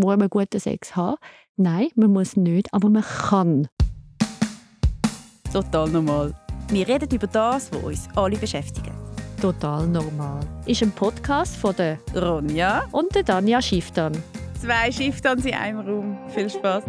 [0.00, 1.16] muss man guten Sex haben.
[1.56, 3.68] Nein, man muss nicht, aber man kann.
[5.52, 6.34] Total normal.
[6.68, 8.90] Wir reden über das, was uns alle beschäftigt.
[9.40, 10.40] Total normal.
[10.66, 14.12] Ist ein Podcast von der Ronja und der Danja Schifftan.
[14.60, 16.18] Zwei Schifftan in einem Raum.
[16.28, 16.84] Viel Spaß.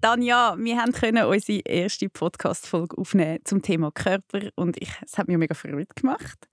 [0.00, 5.38] Tanja, wir können unsere erste Podcast-Folge aufnehmen zum Thema Körper und ich, es hat mir
[5.38, 6.48] mega verrückt gemacht.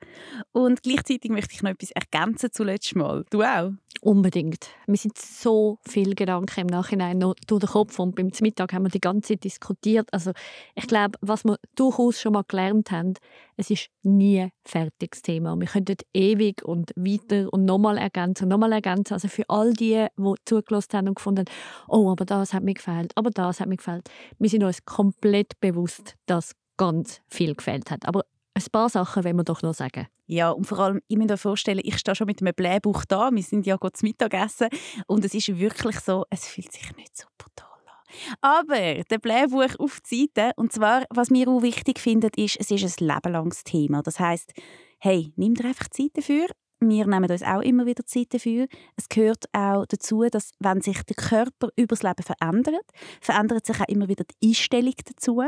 [0.52, 3.23] Und gleichzeitig möchte ich noch etwas ergänzen zu letztes Mal.
[3.30, 3.71] Du auch?
[4.02, 4.70] Unbedingt.
[4.88, 8.84] Mir sind so viele Gedanken im Nachhinein noch durch den Kopf und beim Mittag haben
[8.84, 10.09] wir die ganze Zeit diskutiert.
[10.12, 10.31] Also
[10.75, 13.14] ich glaube, was wir durchaus schon mal gelernt haben,
[13.58, 15.58] es ist nie ein fertiges Thema.
[15.58, 19.14] Wir könnten ewig und weiter und nochmal ergänzen, nochmal ergänzen.
[19.14, 21.45] Also für all die, die zugelassen haben und gefunden
[21.88, 24.09] oh, aber das hat mir gefällt, aber das hat mir gefällt.
[24.39, 28.08] Wir sind uns komplett bewusst, dass ganz viel gefällt hat.
[28.08, 30.08] Aber ein paar Sachen wollen wir doch noch sagen.
[30.27, 33.30] Ja, und vor allem, ich muss mir vorstellen, ich stehe schon mit einem Blähbuch da.
[33.31, 34.70] Wir sind ja gut zum Mittagessen.
[35.08, 38.35] Und es ist wirklich so, es fühlt sich nicht so brutal an.
[38.41, 42.72] Aber der Blähbuch auf die Seite, und zwar, was mir auch wichtig findet, ist, es
[42.72, 44.02] ist ein lebenlanges Thema.
[44.02, 44.53] Das heißt,
[44.99, 46.47] hey, nimm dir einfach Zeit dafür.
[46.80, 48.68] Wir nehmen uns auch immer wieder Zeit dafür.
[48.95, 52.86] Es gehört auch dazu, dass wenn sich der Körper über das Leben verändert,
[53.22, 55.42] verändert sich auch immer wieder die Einstellung dazu.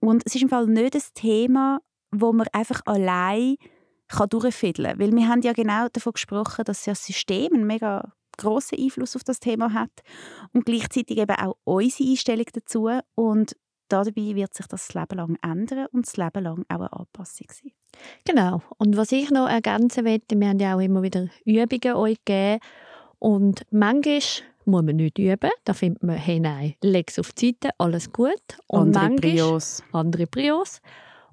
[0.00, 3.56] Und es ist im Fall nicht ein Thema, wo man einfach allein
[4.08, 5.00] kann durchfiddeln kann.
[5.00, 9.24] Weil wir haben ja genau davon gesprochen, dass das System einen mega grossen Einfluss auf
[9.24, 9.90] das Thema hat
[10.52, 12.88] und gleichzeitig eben auch unsere Einstellung dazu.
[13.14, 13.56] Und
[13.88, 17.48] dabei wird sich das, das Leben lang ändern und das Leben lang auch eine Anpassung
[17.50, 17.72] sein.
[18.24, 18.62] Genau.
[18.78, 22.60] Und was ich noch ergänzen möchte, wir haben ja auch immer wieder Übungen euch gegeben
[23.18, 24.20] und manchmal
[24.64, 25.50] muss man nicht üben.
[25.64, 28.34] Da findet man, hey nein, leg es auf die Seite, alles gut.
[28.66, 29.82] Und andere manchmal, Prios.
[29.92, 30.80] Andere Prios.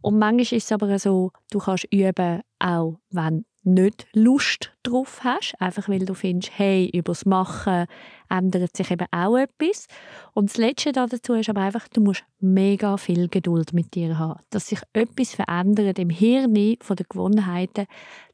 [0.01, 5.55] Und manchmal ist es aber so, du kannst üben, auch wenn nicht Lust drauf hast,
[5.59, 7.85] einfach weil du findest, hey, übers Machen
[8.29, 9.87] ändert sich eben auch etwas.
[10.33, 14.39] Und das Letzte dazu ist aber einfach, du musst mega viel Geduld mit dir haben.
[14.49, 17.87] Dass sich etwas verändert im Hirn von den Gewohnheiten,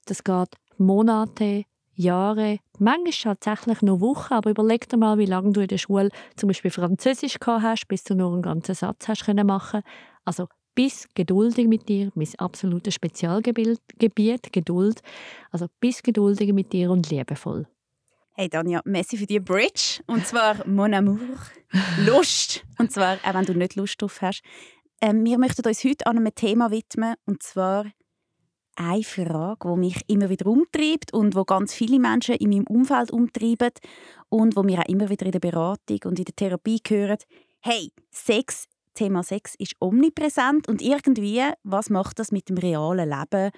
[0.06, 1.64] das geht Monate,
[1.94, 6.10] Jahre, manchmal tatsächlich noch Wochen, aber überleg dir mal, wie lange du in der Schule
[6.36, 9.82] zum Beispiel Französisch gehabt hast, bis du nur einen ganzen Satz hast können machen.
[10.26, 15.02] Also bis geduldig mit dir, mein absolutes Spezialgebiet, Geduld.
[15.52, 17.68] Also bis geduldig mit dir und liebevoll.
[18.34, 20.02] Hey Danja, merci für die Bridge.
[20.08, 21.20] Und zwar Mon Amour,
[22.06, 22.64] Lust.
[22.78, 24.42] Und zwar, auch wenn du nicht Lust drauf hast.
[25.02, 27.16] Ähm, wir möchten uns heute an einem Thema widmen.
[27.26, 27.86] Und zwar
[28.76, 33.12] eine Frage, die mich immer wieder umtreibt und wo ganz viele Menschen in meinem Umfeld
[33.12, 33.72] umtreiben
[34.30, 37.18] und wo wir auch immer wieder in der Beratung und in der Therapie hören.
[37.60, 43.52] Hey, Sex Thema Sex ist omnipräsent und irgendwie, was macht das mit dem realen Leben?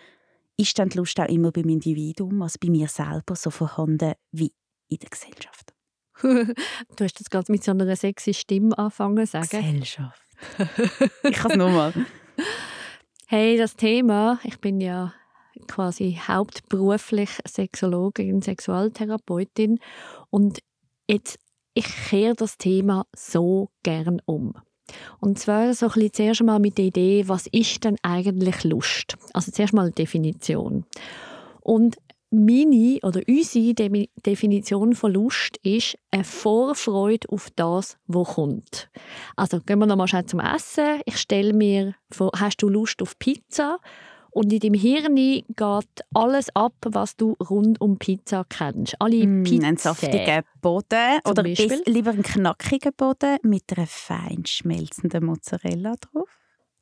[0.57, 4.53] Ist dann die Lust auch immer beim Individuum, also bei mir selber, so vorhanden wie
[4.87, 5.73] in der Gesellschaft?
[6.21, 9.47] du hast das gerade mit so einer sexy Stimme angefangen zu sagen.
[9.49, 10.21] Gesellschaft.
[11.23, 11.93] ich kann es nochmal.
[13.27, 15.11] Hey, das Thema, ich bin ja
[15.67, 19.79] quasi hauptberuflich Sexologin, Sexualtherapeutin
[20.29, 20.59] und
[21.09, 21.39] jetzt
[21.73, 24.53] ich kehre das Thema so gern um.
[25.19, 29.15] Und zwar so ein bisschen zuerst einmal mit der Idee, was ist denn eigentlich Lust?
[29.33, 30.85] Also zuerst mal eine Definition.
[31.61, 31.97] Und
[32.33, 38.89] meine oder unsere De Definition von Lust ist eine Vorfreude auf das, was kommt.
[39.35, 41.01] Also gehen wir nochmal schnell zum Essen.
[41.05, 43.77] Ich stelle mir vor, hast du Lust auf Pizza?
[44.33, 48.95] Und in deinem Hirn geht alles ab, was du rund um Pizza kennst.
[48.99, 49.63] Alle mm, Pizzen.
[49.63, 56.29] Einen saftigen Boden oder bis, lieber einen knackigen Boden mit einer fein schmelzenden Mozzarella drauf.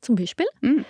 [0.00, 0.46] Zum Beispiel.
[0.62, 0.80] Mm.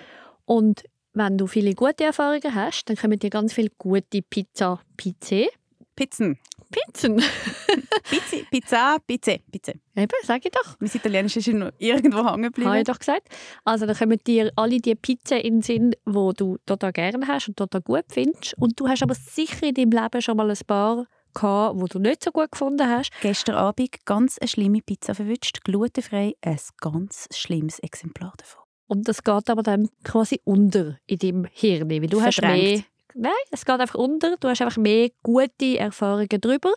[0.45, 0.85] Und
[1.15, 5.49] wenn du viele gute Erfahrungen hast, dann kommen dir ganz viele gute Pizza Pizze.
[5.97, 6.39] Pizzen.
[6.73, 7.17] Pizzen.
[8.11, 9.73] Pizza, Pizza, Pizza, Pizza.
[9.95, 10.77] Eben, sag ich doch.
[10.81, 12.69] Mein Italienisch ist noch irgendwo hängen geblieben.
[12.69, 13.29] Habe ich doch gesagt.
[13.65, 17.49] Also dann kommen dir alle die Pizzen in den Sinn, die du total gerne hast
[17.49, 18.55] und total gut findest.
[18.59, 21.99] Und du hast aber sicher in deinem Leben schon mal ein paar gehabt, die du
[21.99, 23.11] nicht so gut gefunden hast.
[23.21, 28.63] Gestern Abend ganz eine schlimme Pizza verwünscht, glutenfrei, ein ganz schlimmes Exemplar davon.
[28.87, 32.27] Und das geht aber dann quasi unter in deinem Hirn, weil du Verdrängt.
[32.27, 32.83] hast mehr
[33.15, 34.37] Nein, es geht einfach unter.
[34.39, 36.73] Du hast einfach mehr gute Erfahrungen darüber.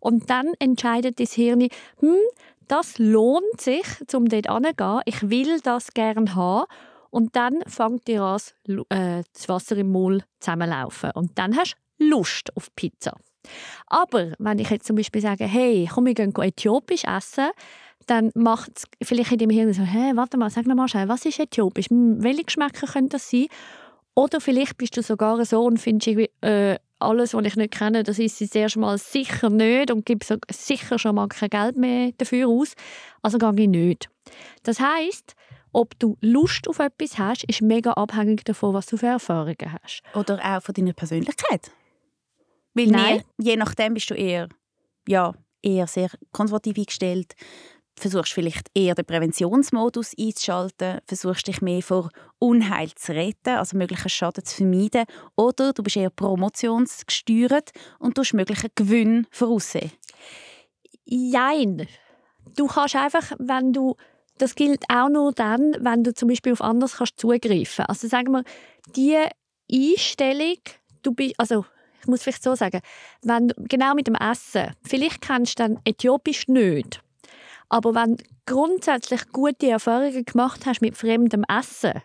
[0.00, 1.68] Und dann entscheidet dein Hirn,
[2.00, 2.16] hm,
[2.68, 5.00] das lohnt sich, um dort hinzugehen.
[5.04, 6.66] Ich will das gerne haben.
[7.10, 8.40] Und dann fängt dir an,
[8.90, 11.10] äh, das Wasser im Maul zusammenlaufen.
[11.14, 13.16] Und dann hast du Lust auf Pizza.
[13.86, 17.50] Aber wenn ich jetzt zum Beispiel sage, hey, komm, wir gehen äthiopisch essen,
[18.06, 21.24] dann macht es vielleicht in deinem Hirn so, hey, warte mal, sag mal schnell, was
[21.24, 21.88] ist äthiopisch?
[21.90, 23.46] Hm, welche Geschmäcker können das sein?
[24.16, 28.18] Oder vielleicht bist du sogar so und findest äh, alles, was ich nicht kenne, das
[28.18, 32.12] ist es erst mal sicher nicht und gebe so sicher schon mal kein Geld mehr
[32.16, 32.72] dafür aus.
[33.20, 34.08] Also gehe ich nicht.
[34.62, 35.34] Das heißt,
[35.72, 40.02] ob du Lust auf etwas hast, ist mega abhängig davon, was du für Erfahrungen hast.
[40.14, 41.70] Oder auch von deiner Persönlichkeit.
[42.72, 43.22] Weil Nein.
[43.36, 44.48] nie, je nachdem bist du eher,
[45.06, 47.34] ja, eher sehr konservativ eingestellt,
[47.98, 54.08] versuchst vielleicht eher den Präventionsmodus einzuschalten, versuchst dich mehr vor Unheil zu retten, also möglichen
[54.08, 55.06] Schaden zu vermeiden,
[55.36, 59.92] oder du bist eher promotionsgesteuert und tust möglichen Gewinn voraussehen.
[61.04, 61.86] Jein.
[62.56, 63.96] Du kannst einfach, wenn du
[64.38, 67.86] das gilt auch nur dann, wenn du zum Beispiel auf anderes kannst zugreifen.
[67.86, 68.44] Also sagen wir,
[68.94, 69.18] die
[69.72, 70.58] Einstellung,
[71.02, 71.64] du bist, also
[72.00, 72.80] ich muss vielleicht so sagen,
[73.22, 77.00] wenn du, genau mit dem Essen, vielleicht kennst du dann Äthiopisch nicht,
[77.68, 82.02] aber wenn du grundsätzlich gute Erfahrungen gemacht hast mit fremdem Essen,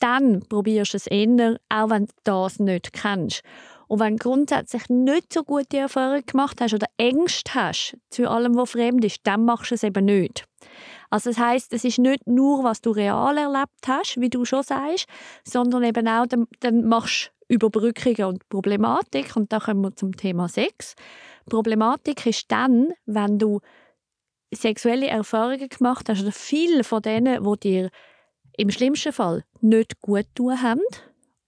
[0.00, 3.42] dann probierst du es eher, auch wenn du das nicht kennst.
[3.88, 8.54] Und wenn du grundsätzlich nicht so gute Erfahrungen gemacht hast oder Ängste hast zu allem,
[8.54, 10.44] was fremd ist, dann machst du es eben nicht.
[11.10, 14.62] Also das heißt, es ist nicht nur, was du real erlebt hast, wie du schon
[14.62, 15.06] sagst,
[15.42, 19.34] sondern eben auch, dann, dann machst du Überbrückungen und Problematik.
[19.36, 20.94] Und da kommen wir zum Thema Sex.
[21.48, 23.60] Problematik ist dann, wenn du
[24.52, 27.90] sexuelle Erfahrungen gemacht hast, oder viele von denen, die dir
[28.56, 30.80] im schlimmsten Fall nicht gut tun haben,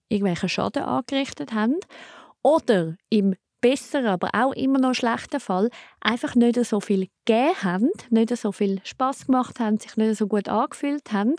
[0.09, 1.77] irgendwelchen Schaden angerichtet haben,
[2.43, 5.69] oder im besseren, aber auch immer noch schlechten Fall
[6.01, 10.27] einfach nicht so viel gegeben haben, nicht so viel Spaß gemacht haben, sich nicht so
[10.27, 11.35] gut angefühlt haben,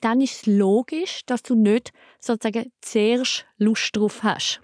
[0.00, 4.60] dann ist es logisch, dass du nicht sozusagen zuerst Lust drauf hast.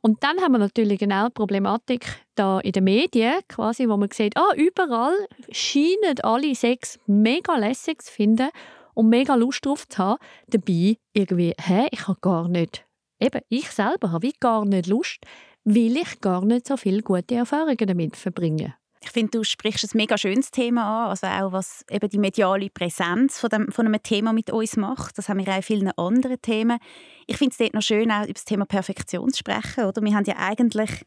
[0.00, 4.10] Und dann haben wir natürlich genau die Problematik da in den Medien, quasi, wo man
[4.10, 5.14] sieht, ah, überall
[5.50, 8.50] scheinen alle Sex mega lässig zu finden
[8.94, 10.18] und mega Lust drauf zu haben.
[10.48, 12.86] Dabei irgendwie, hä, ich habe gar nicht,
[13.20, 15.18] eben, ich selber habe gar nicht Lust,
[15.64, 18.74] weil ich gar nicht so viele gute Erfahrungen damit verbringe.
[19.00, 22.68] Ich finde, du sprichst ein mega schönes Thema an, also auch was eben die mediale
[22.70, 25.18] Präsenz von, dem, von einem Thema mit uns macht.
[25.18, 26.78] Das haben wir auch in vielen anderen Themen.
[27.26, 29.84] Ich finde es dort noch schön, auch über das Thema Perfektion zu sprechen.
[29.84, 30.02] Oder?
[30.02, 31.04] Wir haben ja eigentlich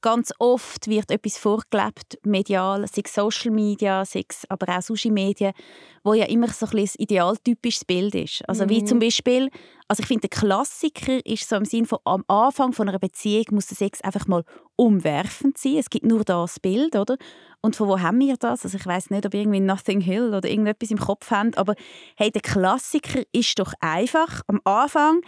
[0.00, 5.12] ganz oft wird etwas vorgelebt, medial, sei es Social Media, sei es aber auch Social
[5.12, 5.52] Medien,
[6.04, 8.48] wo ja immer so ein, idealtypisches Bild ist.
[8.48, 8.70] Also mhm.
[8.70, 9.50] wie zum Beispiel,
[9.88, 13.44] also ich finde, der Klassiker ist so im Sinne von am Anfang von einer Beziehung
[13.50, 14.44] muss der Sex einfach mal
[14.76, 15.76] umwerfend sein.
[15.76, 17.16] Es gibt nur das Bild, oder?
[17.60, 18.64] Und von wo haben wir das?
[18.64, 21.74] Also ich weiß nicht, ob ihr irgendwie Nothing Hill oder irgendetwas im Kopf habt, aber
[22.16, 25.22] hey, der Klassiker ist doch einfach am Anfang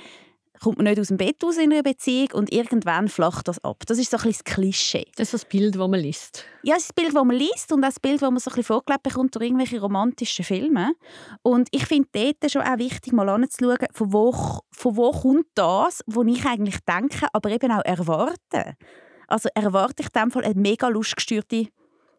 [0.63, 3.83] kommt man nicht aus dem Bett aus in einer Beziehung und irgendwann flacht das ab.
[3.87, 5.07] Das ist so ein bisschen das Klischee.
[5.17, 6.45] Das ist das Bild, das man liest.
[6.63, 8.51] Ja, das, ist das Bild, das man liest und auch das Bild, das man so
[8.51, 10.93] ein bisschen vorgelebt bekommt durch irgendwelche romantischen Filme.
[11.43, 14.33] Und ich finde dort schon auch wichtig, mal anzuschauen, von wo,
[14.71, 18.77] von wo kommt das, was ich eigentlich denke, aber eben auch erwarte.
[19.27, 21.69] Also erwarte ich in dem Fall eine mega lustgestörte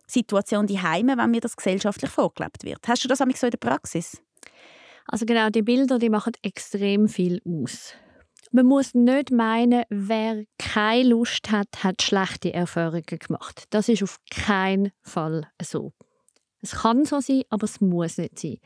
[0.08, 2.88] Situation die Heime, wenn mir das gesellschaftlich vorgelebt wird.
[2.88, 4.22] Hast du das so in der Praxis?
[5.08, 7.96] Also genau, die Bilder, die machen extrem viel aus.
[8.54, 13.64] Man muss nicht meinen, wer keine Lust hat, hat schlechte Erfahrungen gemacht.
[13.70, 15.94] Das ist auf keinen Fall so.
[16.62, 18.58] Es kann so sein, aber es muss nicht sein.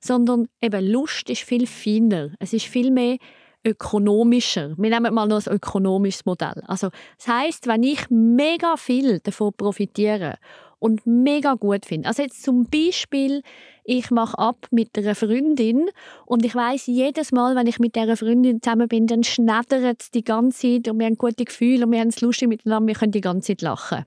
[0.00, 2.30] Sondern eben Lust ist viel feiner.
[2.38, 3.18] Es ist viel mehr
[3.64, 4.74] ökonomischer.
[4.78, 6.62] Wir nehmen mal noch ein ökonomisches Modell.
[6.66, 10.38] Also, das heißt, wenn ich mega viel davon profitiere
[10.84, 12.08] und mega gut finde.
[12.08, 13.40] Also jetzt zum Beispiel,
[13.84, 15.88] ich mache ab mit einer Freundin
[16.26, 20.10] und ich weiß jedes Mal, wenn ich mit dieser Freundin zusammen bin, dann schneddert es
[20.10, 22.94] die ganze Zeit und wir haben gute Gefühle und wir haben es lustig miteinander, wir
[22.96, 24.04] können die ganze Zeit lachen.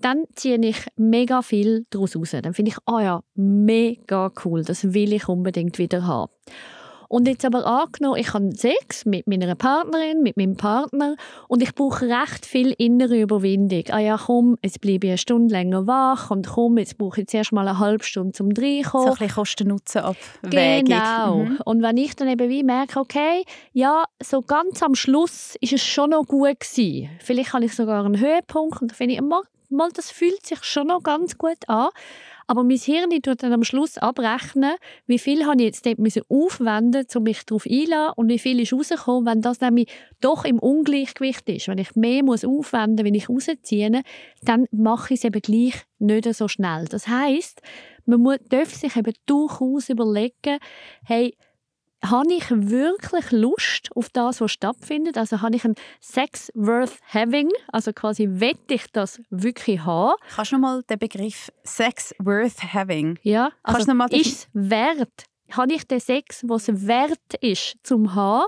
[0.00, 2.30] Dann ziehe ich mega viel daraus raus.
[2.30, 6.32] Dann finde ich, oh ja, mega cool, das will ich unbedingt wieder haben.
[7.08, 11.16] Und jetzt aber angenommen, ich habe Sex mit meiner Partnerin, mit meinem Partner
[11.48, 13.84] und ich brauche recht viel innere Überwindung.
[13.90, 17.28] Ah ja, komm, jetzt bleibe ich eine Stunde länger wach und komm, jetzt brauche ich
[17.28, 19.06] zuerst mal eine halbe Stunde zum Reinkommen.
[19.06, 20.84] So ein bisschen Kosten-Nutzen-Abwägung.
[20.84, 21.36] Genau.
[21.36, 21.58] Mhm.
[21.64, 25.82] Und wenn ich dann eben wie merke, okay, ja, so ganz am Schluss ist es
[25.82, 27.10] schon noch gut gewesen.
[27.20, 30.62] Vielleicht habe ich sogar einen Höhepunkt und dann finde ich, mal, mal, das fühlt sich
[30.64, 31.88] schon noch ganz gut an.
[32.46, 34.74] Aber mein Hirn tut dann am Schluss abrechnen,
[35.06, 38.60] wie viel habe ich jetzt dort müssen aufwenden um mich darauf einzulassen und wie viel
[38.60, 39.88] ist rausgekommen, wenn das nämlich
[40.20, 41.68] doch im Ungleichgewicht ist.
[41.68, 44.02] Wenn ich mehr muss aufwenden muss, wenn ich rausziehe,
[44.42, 46.84] dann mache ich es eben gleich nicht so schnell.
[46.86, 47.60] Das heißt,
[48.04, 50.58] man muss, darf sich eben durchaus überlegen,
[51.04, 51.36] hey,
[52.10, 55.16] habe ich wirklich Lust auf das, was stattfindet?
[55.18, 57.50] Also habe ich einen Sex worth having?
[57.72, 60.14] Also quasi, wette ich das wirklich haben?
[60.34, 63.18] Kannst du nochmal den Begriff Sex worth having?
[63.22, 65.24] Ja, also ist es wert?
[65.52, 68.46] Habe ich den Sex, was wert ist, zum haben?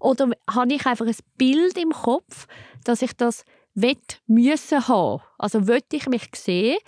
[0.00, 2.46] Oder habe ich einfach ein Bild im Kopf,
[2.84, 5.22] dass ich das will, müssen haben.
[5.38, 6.78] Also will ich mich sehen,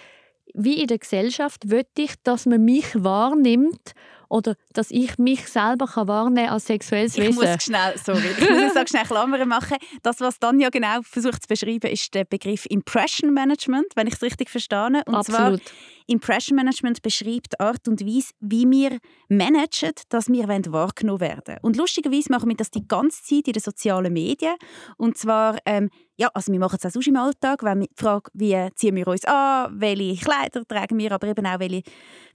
[0.54, 3.92] wie in der Gesellschaft, will ich, dass man mich wahrnimmt
[4.32, 7.34] oder dass ich mich selber kann wahrnehmen als sexuelles Ich Wesen.
[7.34, 9.76] muss schnell, sorry, ich muss jetzt auch schnell Klammern machen.
[10.02, 14.22] Das, was Tanja genau versucht zu beschreiben, ist der Begriff Impression Management, wenn ich es
[14.22, 15.02] richtig verstehe.
[15.04, 15.62] Und zwar Absolut.
[16.06, 18.98] Impression Management beschreibt die Art und Weise, wie wir
[19.28, 21.56] managen, dass wir wahrgenommen werden.
[21.62, 24.54] Und lustigerweise machen wir das die ganze Zeit in den sozialen Medien.
[24.96, 28.02] Und zwar, ähm, ja, also wir machen es auch sonst im Alltag, wenn wir die
[28.02, 31.82] Frage, wie ziehen wir uns an, welche Kleider tragen wir, aber eben auch welche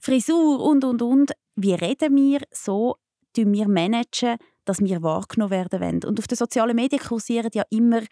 [0.00, 1.32] Frisur und, und, und.
[1.60, 2.98] Wie reden wir so,
[3.34, 6.04] tun wir managen, dass wir wahrgenommen werden wollen.
[6.04, 8.02] Und auf den sozialen Medien kursieren ja immer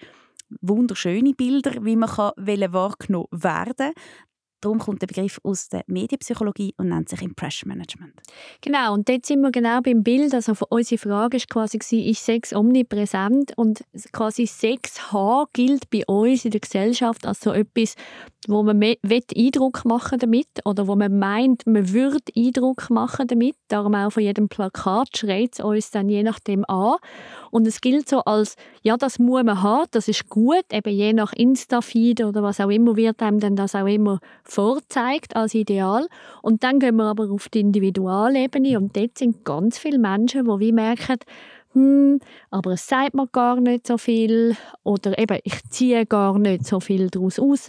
[0.60, 3.92] wunderschöne Bilder, wie man kann wahrgenommen werden
[4.66, 8.20] Darum kommt der Begriff aus der Medienpsychologie und nennt sich Impression Management.
[8.62, 10.34] Genau, und dort sind wir genau beim Bild.
[10.34, 13.52] Also unsere Frage war quasi, ist Sex omnipräsent?
[13.56, 17.94] Und quasi Sex haben gilt bei uns in der Gesellschaft als so etwas,
[18.48, 23.54] wo man Eindruck machen damit oder wo man meint, man würde Eindruck machen damit.
[23.68, 26.96] Darum auch von jedem Plakat schreit es uns dann je nachdem an.
[27.52, 31.12] Und es gilt so als, ja, das muss man haben, das ist gut, eben je
[31.12, 34.18] nach Insta-Feed oder was auch immer wird einem dann das auch immer
[34.56, 36.06] vorzeigt als Ideal.
[36.40, 40.60] Und dann gehen wir aber auf die Individualebene und dort sind ganz viele Menschen, die
[40.60, 41.18] wie merken,
[41.72, 42.20] hm,
[42.50, 46.80] aber es sagt mir gar nicht so viel oder eben, ich ziehe gar nicht so
[46.80, 47.66] viel daraus raus,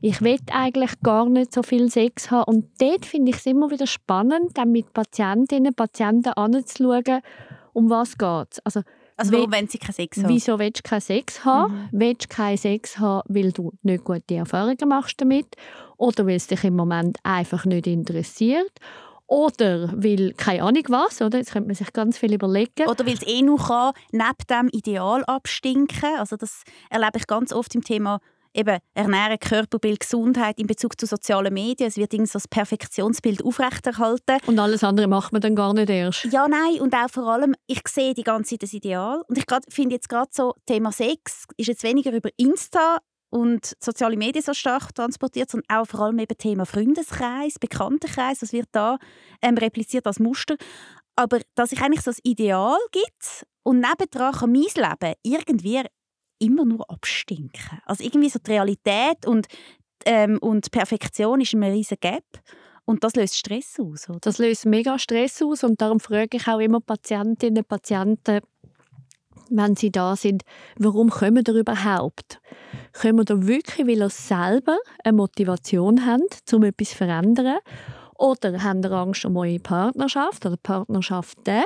[0.00, 3.70] ich will eigentlich gar nicht so viel Sex haben und dort finde ich es immer
[3.70, 7.20] wieder spannend, dann mit Patientinnen und Patienten anzuschauen,
[7.72, 8.58] um was geht es.
[8.64, 8.80] Also,
[9.16, 10.28] Also warum wollen sie keinen Sex haben?
[10.28, 11.88] Wieso willst du keinen Sex haben?
[11.90, 15.46] Willst du keinen Sex haben, weil du nicht gute Erfahrungen machst damit?
[15.96, 18.72] Oder weil es dich im Moment einfach nicht interessiert?
[19.26, 21.38] Oder weil, keine Ahnung was, oder?
[21.38, 22.88] Jetzt könnte man sich ganz viel überlegen.
[22.88, 26.16] Oder weil es eh noch kann, neben dem Ideal abstinken.
[26.18, 28.20] Also das erlebe ich ganz oft im Thema
[28.56, 31.88] eben Ernährung, Körperbild, Gesundheit in Bezug zu sozialen Medien.
[31.88, 34.38] Es wird irgendwie so das Perfektionsbild aufrechterhalten.
[34.46, 36.24] Und alles andere macht man dann gar nicht erst.
[36.24, 39.22] Ja, nein, und auch vor allem, ich sehe die ganze Zeit das Ideal.
[39.28, 42.98] Und ich finde jetzt gerade so, Thema Sex ist jetzt weniger über Insta
[43.30, 48.52] und soziale Medien so stark transportiert, sondern auch vor allem eben Thema Freundeskreis, Bekanntenkreis, das
[48.52, 48.98] wird da
[49.42, 50.56] ähm, repliziert als Muster.
[51.16, 55.82] Aber dass ich eigentlich so das Ideal gibt und nebendran kann mein Leben irgendwie
[56.38, 57.80] immer nur abstinken.
[57.84, 59.46] Also irgendwie so die Realität und,
[60.04, 62.24] ähm, und Perfektion ist ein riesen Gap.
[62.84, 64.20] Und das löst Stress aus, oder?
[64.20, 68.40] Das löst mega Stress aus und darum frage ich auch immer Patientinnen und Patienten,
[69.50, 70.42] wenn sie da sind,
[70.78, 72.40] warum kommen ihr überhaupt?
[72.92, 77.58] Kommen ihr wirklich, weil ihr selber eine Motivation habt, um etwas zu verändern?
[78.18, 81.64] Oder habt ihr Angst um eure Partnerschaft oder Partnerschaften?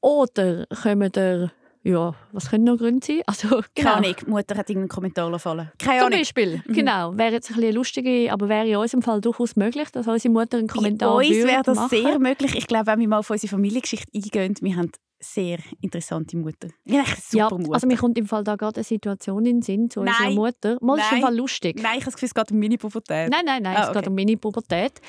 [0.00, 1.52] Oder kommen ihr,
[1.84, 3.20] ja, was können noch Gründe sein?
[3.26, 3.92] Also, Keine genau.
[3.94, 5.70] Ahnung, die Mutter hat irgendeinen Kommentar gefallen.
[5.78, 6.18] Keine Zum Ahnung.
[6.18, 6.72] Beispiel, Mhm.
[6.72, 7.16] genau.
[7.16, 10.56] Wäre jetzt ein bisschen lustige, aber wäre in unserem Fall durchaus möglich, dass unsere Mutter
[10.58, 11.88] einen Bei Kommentar uns würde wäre das machen.
[11.90, 12.54] sehr möglich.
[12.56, 16.68] Ich glaube, wenn wir mal auf unsere Familiengeschichte eingehen, wir haben sehr interessante Mutter.
[16.86, 17.72] Eine super Ja, Mutter.
[17.74, 20.34] also mir kommt im Fall da gerade eine Situation in den Sinn zu unserer Nein.
[20.34, 20.76] Mutter.
[20.82, 21.20] Mal ist im.
[21.22, 21.76] Fall lustig.
[21.82, 23.30] Nein, ich habe das Gefühl, es geht um meine Pubertät.
[23.30, 24.08] Nein, nein, nein, Ah, es geht okay.
[24.10, 25.00] um meine Pubertät,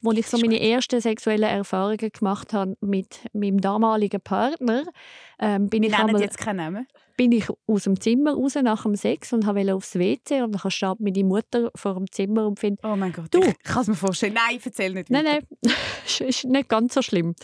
[0.00, 4.84] wo ich so meine ersten sexuellen Erfahrungen gemacht habe mit meinem damaligen Partner.
[5.38, 6.86] Ähm, bin, Wir ich einmal, jetzt keinen Namen.
[7.16, 10.70] bin ich aus dem Zimmer raus nach dem Sex und wollte aufs WC und dann
[10.70, 13.40] steht meine Mutter vor dem Zimmer und findet, Oh mein Gott, Du.
[13.42, 14.34] ich kann es mir vorstellen.
[14.34, 15.46] Nein, erzähl nicht nein, weiter.
[15.62, 15.74] nein,
[16.06, 17.34] ist- ist nicht ganz so schlimm.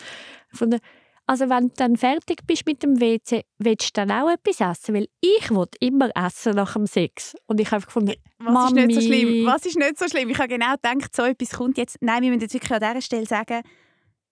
[0.53, 0.81] Von der,
[1.27, 4.95] also wenn du dann fertig bist mit dem WC, willst du dann auch etwas essen?
[4.97, 7.35] Weil ich will immer essen nach dem Sex.
[7.47, 9.07] Und ich habe gefunden, Was ist nicht so Mami.
[9.07, 9.47] schlimm?
[9.47, 10.29] Was ist nicht so schlimm?
[10.31, 11.99] Ich habe genau gedacht, so etwas kommt jetzt.
[12.01, 13.63] Nein, wir müssen jetzt wirklich an dieser Stelle sagen,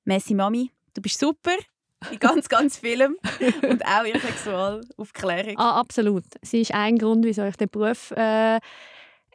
[0.05, 1.53] Messi Mami, du bist super
[2.11, 3.17] in ganz, ganz Film
[3.62, 5.59] und auch in Sexualaufklärung.
[5.59, 6.25] Ah, absolut.
[6.43, 8.61] Sie ist ein Grund, wieso ich den Beruf äh,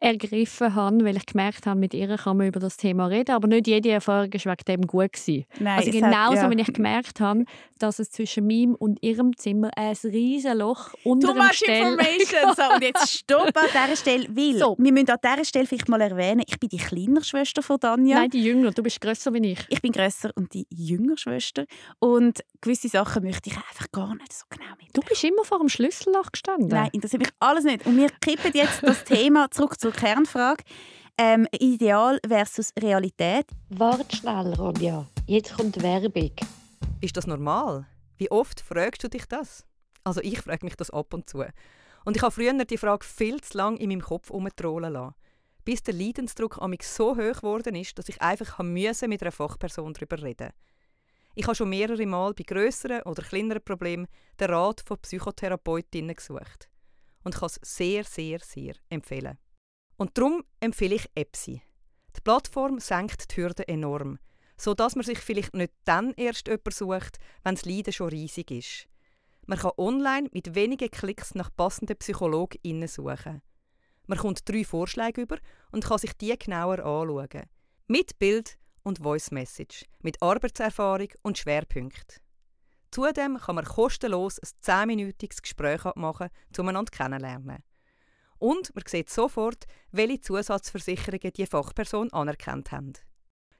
[0.04, 3.48] ergriffen habe, weil ich gemerkt habe, mit ihr kann man über das Thema reden, aber
[3.48, 5.14] nicht jede Erfahrung war wegen dem gut.
[5.14, 5.46] Gewesen.
[5.60, 6.50] Nein, Also es hat- genauso, ja.
[6.52, 7.46] wie ich gemerkt habe,
[7.80, 11.82] dass es zwischen meinem und ihrem Zimmer ein riesen Loch unter Too dem much Stell...
[11.92, 12.56] information.
[12.56, 14.76] So, und jetzt stopp an dieser Stelle, weil So.
[14.78, 18.20] wir müssen an dieser Stelle vielleicht mal erwähnen, ich bin die kleinere Schwester von Danja.
[18.20, 19.60] Nein, die Jünger, du bist grösser wie ich.
[19.70, 21.66] Ich bin grösser und die jüngere Schwester.
[22.00, 24.96] Und gewisse Sachen möchte ich einfach gar nicht so genau mit.
[24.96, 26.68] Du bist immer vor dem Schlüsselloch gestanden.
[26.68, 27.86] Nein, interessiert mich alles nicht.
[27.86, 30.64] Und wir kippen jetzt das Thema zurück zur Kernfrage.
[31.18, 33.46] Ähm, Ideal versus Realität.
[33.70, 35.08] Warte schnell, Ronja.
[35.28, 36.32] Jetzt kommt Werbung.
[37.02, 37.86] Ist das normal?
[38.18, 39.66] Wie oft fragst du dich das?
[40.04, 41.46] Also ich frage mich das ab und zu.
[42.06, 45.16] Und ich habe früher die Frage viel zu lange in meinem Kopf umtrollen lassen.
[45.64, 49.32] Bis der Leidensdruck an mich so hoch geworden ist, dass ich einfach müssen mit einer
[49.32, 50.50] Fachperson darüber reden
[51.36, 54.08] Ich habe schon mehrere Mal bei grösseren oder kleineren Problemen
[54.40, 56.70] den Rat von Psychotherapeutinnen gesucht.
[57.24, 59.38] und kann es sehr, sehr, sehr empfehlen.
[59.98, 61.62] Und darum empfehle ich Epsi.
[62.16, 64.20] Die Plattform senkt die Hürden enorm,
[64.58, 68.88] sodass man sich vielleicht nicht dann erst jemanden sucht, wenn das Leiden schon riesig ist.
[69.46, 73.42] Man kann online mit wenigen Klicks nach passenden PsychologInnen suchen.
[74.08, 75.38] Man kommt drei Vorschläge über
[75.72, 77.50] und kann sich die genauer anschauen.
[77.88, 82.22] Mit Bild und Voice Message, mit Arbeitserfahrung und Schwerpunkt.
[82.92, 87.64] Zudem kann man kostenlos ein 10-minütiges Gespräch abmachen, um einander kennenlernen.
[88.40, 92.94] Und man sieht sofort, welche Zusatzversicherungen die Fachperson anerkannt haben.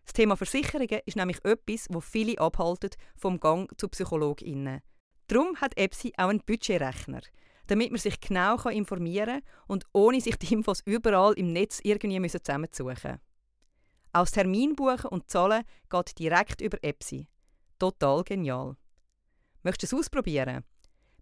[0.04, 4.82] Das Thema Versicherungen ist nämlich etwas, wo viele abhaltet vom Gang zu PsychologInnen.
[5.28, 7.22] Darum hat EPSI auch einen Budgetrechner,
[7.68, 12.30] damit man sich genau informieren kann und ohne sich die Infos überall im Netz irgendwie
[12.30, 13.20] zusammensuchen
[14.14, 17.28] das Terminbuchen und Zahlen geht direkt über EPSI.
[17.80, 18.76] Total genial.
[19.64, 20.64] Möchtest du es ausprobieren?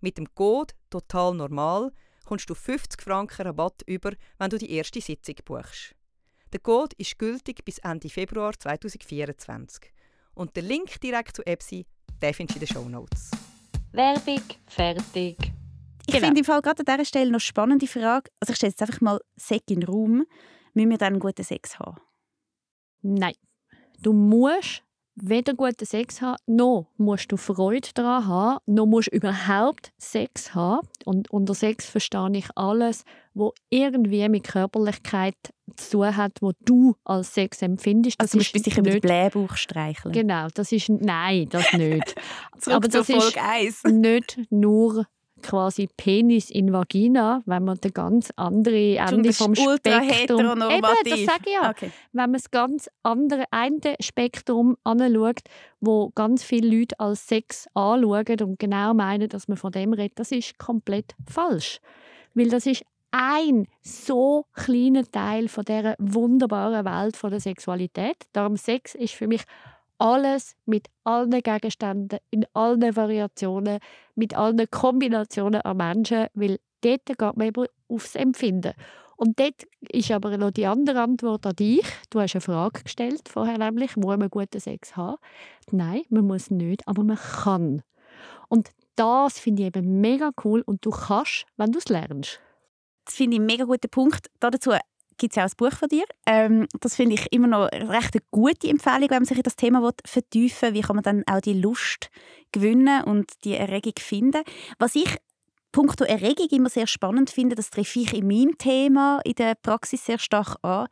[0.02, 1.92] Mit dem Code «Total normal»
[2.26, 5.96] kommst du 50 Franken Rabatt über, wenn du die erste Sitzung buchst.
[6.54, 9.92] Der Code ist gültig bis Ende Februar 2024.
[10.34, 11.86] Und den Link direkt zu EPSI
[12.20, 13.32] findest du in den Show Notes.
[13.94, 15.38] Werbung, fertig.
[16.06, 16.28] Ich genau.
[16.28, 18.32] finde im Fall gerade an dieser Stelle noch eine spannende Frage.
[18.40, 20.26] Also ich stelle jetzt einfach mal Sex in den Raum.
[20.74, 21.98] Müssen wir dann guten Sex haben?
[23.02, 23.36] Nein.
[24.00, 24.84] Du musst
[25.22, 30.54] weder guten Sex haben, noch musst du Freude daran haben, noch musst du überhaupt Sex
[30.54, 30.88] haben.
[31.06, 35.36] Und unter Sex verstehe ich alles, was irgendwie mit Körperlichkeit
[35.76, 38.20] zu tun hat, wo du als Sex empfindest.
[38.20, 40.14] Das also ist sich über den Blähbauch streicheln.
[40.14, 42.16] Genau, das ist nein, das nicht.
[42.66, 43.84] Aber das ist 1.
[43.86, 45.06] nicht nur
[45.42, 49.82] quasi Penis in Vagina, wenn man den ganz andere Ende vom Spektrum...
[50.40, 51.70] Eben, das sage ich ja.
[51.70, 51.92] Okay.
[52.14, 55.42] Wenn man das ganz andere Ende Spektrum anschaut,
[55.80, 60.20] wo ganz viele Leute als Sex anschauen und genau meinen, dass man von dem redet,
[60.20, 61.80] das ist komplett falsch.
[62.34, 68.16] Weil das ist ein so kleiner Teil von dieser wunderbaren Welt von der Sexualität.
[68.32, 69.42] Darum Sex ist für mich
[70.02, 73.78] alles mit allen Gegenständen, in allen Variationen,
[74.16, 78.74] mit allen Kombinationen an Menschen, weil dort geht man eben aufs Empfinden.
[79.16, 81.86] Und dort ist aber noch die andere Antwort an dich.
[82.10, 85.18] Du hast eine Frage gestellt vorher, nämlich, muss man guten Sex haben?
[85.70, 87.84] Nein, man muss nicht, aber man kann.
[88.50, 92.40] Und das finde ich eben mega cool und du kannst, wenn du es lernst.
[93.06, 94.32] Das finde ich einen mega guten Punkt.
[94.40, 94.72] Dazu
[95.22, 96.04] gibt es ja auch ein Buch von dir.
[96.26, 99.56] Ähm, das finde ich immer noch eine recht gute Empfehlung, wenn man sich in das
[99.56, 100.74] Thema vertiefen will.
[100.74, 102.10] Wie kann man dann auch die Lust
[102.52, 104.42] gewinnen und die Erregung finden?
[104.80, 105.16] Was ich
[105.72, 110.06] punkto Erregung immer sehr spannend finde, das treffe ich in meinem Thema in der Praxis
[110.06, 110.88] sehr stark an,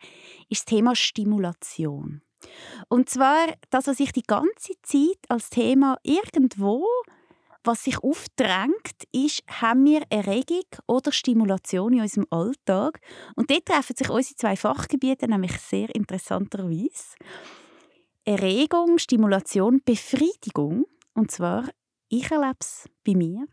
[0.48, 2.22] ist das Thema Stimulation.
[2.88, 6.86] Und zwar das, was ich die ganze Zeit als Thema irgendwo
[7.64, 13.00] was sich aufdrängt, ist, haben wir Erregung oder Stimulation in unserem Alltag?
[13.36, 17.16] Und dort treffen sich unsere zwei Fachgebiete nämlich sehr interessanterweise.
[18.24, 20.86] Erregung, Stimulation, Befriedigung.
[21.14, 21.68] Und zwar,
[22.08, 23.46] ich erlebe es bei mir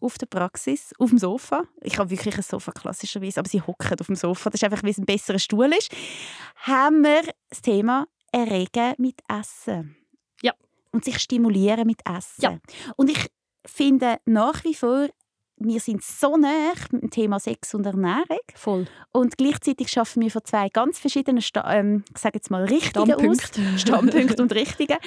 [0.00, 1.64] auf der Praxis, auf dem Sofa.
[1.80, 4.50] Ich habe wirklich ein Sofa klassischerweise, aber sie hocken auf dem Sofa.
[4.50, 5.92] Das ist einfach, wie es ein besserer Stuhl ist.
[6.56, 9.96] Haben wir das Thema Erregen mit Essen.
[10.90, 12.42] Und sich stimulieren mit Essen.
[12.42, 12.58] Ja.
[12.96, 13.28] Und ich
[13.66, 15.08] finde nach wie vor,
[15.60, 18.38] wir sind so nah mit dem Thema Sex und Ernährung.
[18.54, 18.86] Voll.
[19.12, 23.10] Und gleichzeitig schaffen wir von zwei ganz verschiedenen, Sta ähm, ich sage jetzt mal, Richtungen
[23.10, 23.74] Standpunkt.
[23.74, 23.80] aus.
[23.80, 24.98] Standpunkt und Richtungen.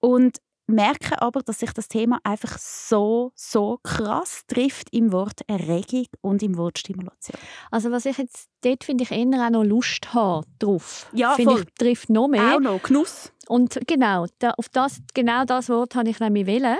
[0.00, 0.38] Und
[0.72, 6.42] merke aber, dass sich das Thema einfach so, so krass trifft im Wort Erregung und
[6.42, 7.38] im Wort Stimulation.
[7.70, 11.06] Also was ich jetzt, dort finde ich eher auch noch Lust haben drauf.
[11.12, 12.56] Ja, finde ich, trifft noch mehr.
[12.56, 13.32] Auch noch, Genuss.
[13.48, 16.78] Und genau, da, auf das, genau das Wort habe ich nämlich wählen,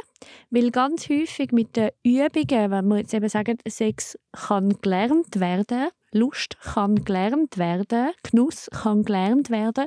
[0.51, 5.89] weil ganz häufig mit den Übungen, wenn wir jetzt eben sagen, Sex kann gelernt werden,
[6.13, 9.87] Lust kann gelernt werden, Genuss kann gelernt werden,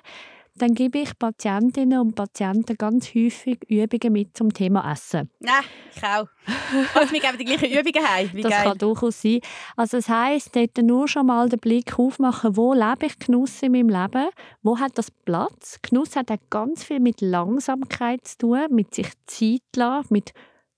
[0.58, 5.30] dann gebe ich Patientinnen und Patienten ganz häufig Übungen mit zum Thema Essen.
[5.40, 5.64] Nein,
[5.94, 6.28] ich auch.
[6.94, 8.30] Also wir geben die gleichen Übungen heim.
[8.34, 8.64] Das geil.
[8.64, 9.40] kann durchaus sein.
[9.76, 13.74] Also das heisst, dort nur schon mal den Blick aufmachen, wo lebe ich Genuss in
[13.74, 14.30] meinem Leben?
[14.62, 15.80] Wo hat das Platz?
[15.82, 20.34] Genuss hat auch ganz viel mit Langsamkeit zu tun, mit sich Zeit lassen, mit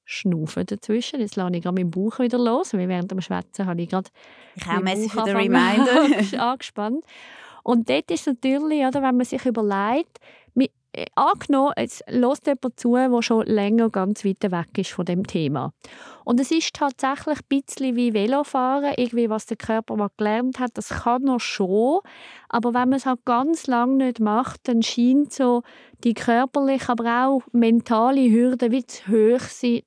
[0.05, 1.19] Schnaufen dazwischen.
[1.19, 4.09] Jetzt lasse ich gerade meinen Bauch wieder los, weil während dem Schwätzen habe ich gerade
[4.55, 6.07] ich für den Reminder
[6.51, 7.03] angespannt.
[7.67, 10.19] Und dort ist natürlich, oder, wenn man sich überlegt,
[10.93, 15.27] äh, angenommen, jetzt hört jemand zu, der schon länger ganz weit weg ist von dem
[15.27, 15.73] Thema.
[16.23, 20.71] Und es ist tatsächlich ein bisschen wie Velofahren, irgendwie, was der Körper mal gelernt hat,
[20.75, 21.99] das kann er schon,
[22.49, 25.61] aber wenn man es halt ganz lange nicht macht, dann scheint so
[26.05, 29.81] die körperliche, aber auch mentale Hürde wie zu hoch sein,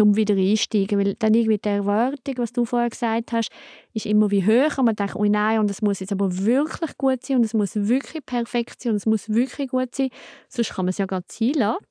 [0.00, 3.50] um zum wieder einsteigen, weil dann irgendwie die Erwartung, was du vorher gesagt hast,
[3.92, 7.24] ist immer wie höher man denkt, oh nein, und es muss jetzt aber wirklich gut
[7.24, 10.10] sein und es muss wirklich perfekt sein und es muss wirklich gut sein,
[10.48, 11.84] sonst kann man es ja gar sein lassen.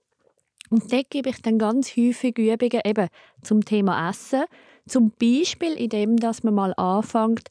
[0.70, 3.08] Und dort gebe ich dann ganz häufig Übungen eben
[3.44, 4.46] zum Thema Essen,
[4.88, 7.50] zum Beispiel indem, dass man mal anfängt,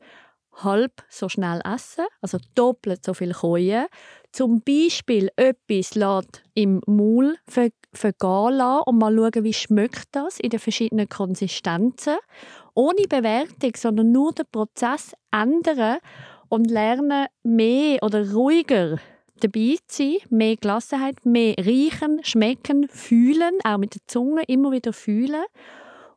[0.56, 3.86] halb so schnell essen, also doppelt so viel Käuen.
[4.34, 5.94] Zum Beispiel etwas
[6.54, 12.16] im Maul vergehen lassen und mal schauen, wie schmeckt das in den verschiedenen Konsistenzen.
[12.74, 15.98] Ohne Bewertung, sondern nur den Prozess ändern
[16.48, 18.98] und lernen mehr oder ruhiger
[19.38, 24.92] dabei zu sein, mehr Gelassenheit, mehr riechen, schmecken, fühlen, auch mit der Zunge immer wieder
[24.92, 25.44] fühlen.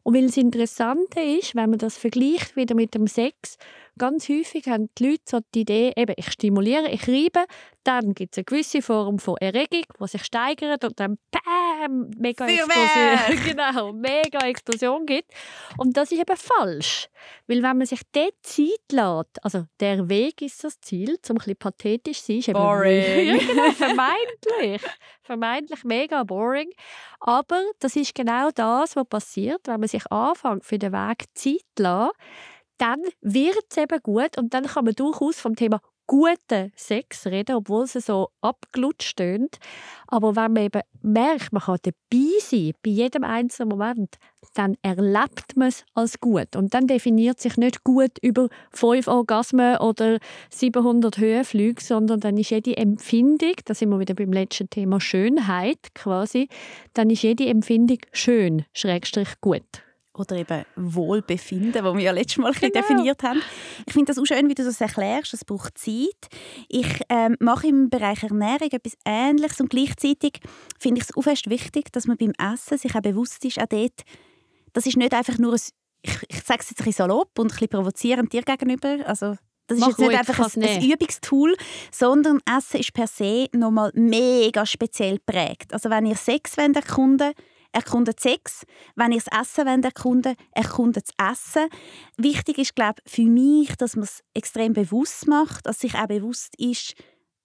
[0.02, 3.58] Und weil das Interessante ist, wenn man das vergleicht wieder mit dem Sex,
[3.98, 7.46] ganz häufig haben die Leute so die Idee, eben, ich stimuliere, ich reibe,
[7.84, 12.46] dann gibt es eine gewisse Form von Erregung, die sich steigert und dann bam, mega
[12.46, 15.32] Explosion, genau, mega Explosion gibt.
[15.78, 17.08] Und das ist eben falsch.
[17.48, 21.40] Weil wenn man sich dort Zeit lässt, also der Weg ist das Ziel, zum ein
[21.40, 23.40] bisschen pathetisch zu sein, ist boring.
[23.48, 24.82] genau, vermeintlich,
[25.22, 26.70] vermeintlich mega boring.
[27.22, 31.62] Aber das ist genau das, was passiert, wenn man sich anfängt, für den Weg Zeit
[31.76, 32.12] zu lassen,
[32.78, 37.58] dann wird es eben gut und dann kann man durchaus vom Thema guten Sex reden,
[37.58, 39.58] obwohl es so abgelutscht stöhnt.
[40.08, 44.16] Aber wenn man eben merkt, man kann dabei sein, bei jedem einzelnen Moment,
[44.54, 46.56] dann erlebt man es als gut.
[46.56, 52.52] Und dann definiert sich nicht gut über fünf Orgasmen oder 700 Höhenflüge, sondern dann ist
[52.52, 56.48] jede Empfindung, da sind wir wieder beim letzten Thema Schönheit quasi,
[56.94, 59.87] dann ist jede Empfindung schön, schrägstrich gut
[60.20, 62.72] oder eben Wohlbefinden, wo wir ja letztes Mal genau.
[62.72, 63.42] definiert haben.
[63.86, 65.34] Ich finde das auch schön, wie du das erklärst.
[65.34, 66.28] Es braucht Zeit.
[66.68, 70.40] Ich ähm, mache im Bereich Ernährung etwas Ähnliches und gleichzeitig
[70.80, 73.68] finde ich es auch fest wichtig, dass man beim Essen sich auch bewusst ist, auch
[73.68, 74.02] dort,
[74.74, 75.62] das ist nicht einfach nur ein,
[76.02, 79.36] ich, ich sage es jetzt ein bisschen salopp und ein bisschen provozierend dir gegenüber, also
[79.68, 81.56] das ist Mach jetzt nicht einfach ein, ein Übungstool,
[81.92, 85.74] sondern Essen ist per se nochmal mega speziell prägt.
[85.74, 87.38] Also wenn ihr Sex erkunden wollt,
[87.72, 88.66] erkundet Sex.
[88.96, 91.70] Wenn ihr das Essen wollt, erkundet das Essen.
[92.18, 96.08] Wichtig ist, glaube ich, für mich, dass man es extrem bewusst macht, dass sich auch
[96.08, 96.94] bewusst ist,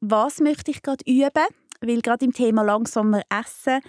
[0.01, 1.47] was möchte ich gerade üben,
[1.81, 3.81] weil gerade im Thema langsamer Essen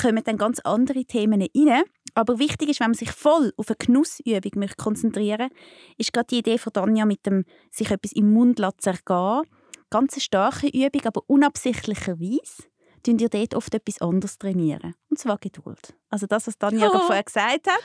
[0.00, 1.82] kommen dann ganz andere Themen rein.
[2.14, 5.56] Aber wichtig ist, wenn man sich voll auf eine Genussübung konzentrieren möchte,
[5.96, 9.42] ist gerade die Idee von Tanja mit dem sich etwas im Mund zergehen.
[9.90, 12.64] Ganz eine starke Übung, aber unabsichtlicherweise
[13.02, 14.94] tun ihr dort oft etwas anderes trainieren.
[15.08, 15.94] Und zwar Geduld.
[16.08, 16.98] Also das, was Tanja oh.
[16.98, 17.80] vorher gesagt hat.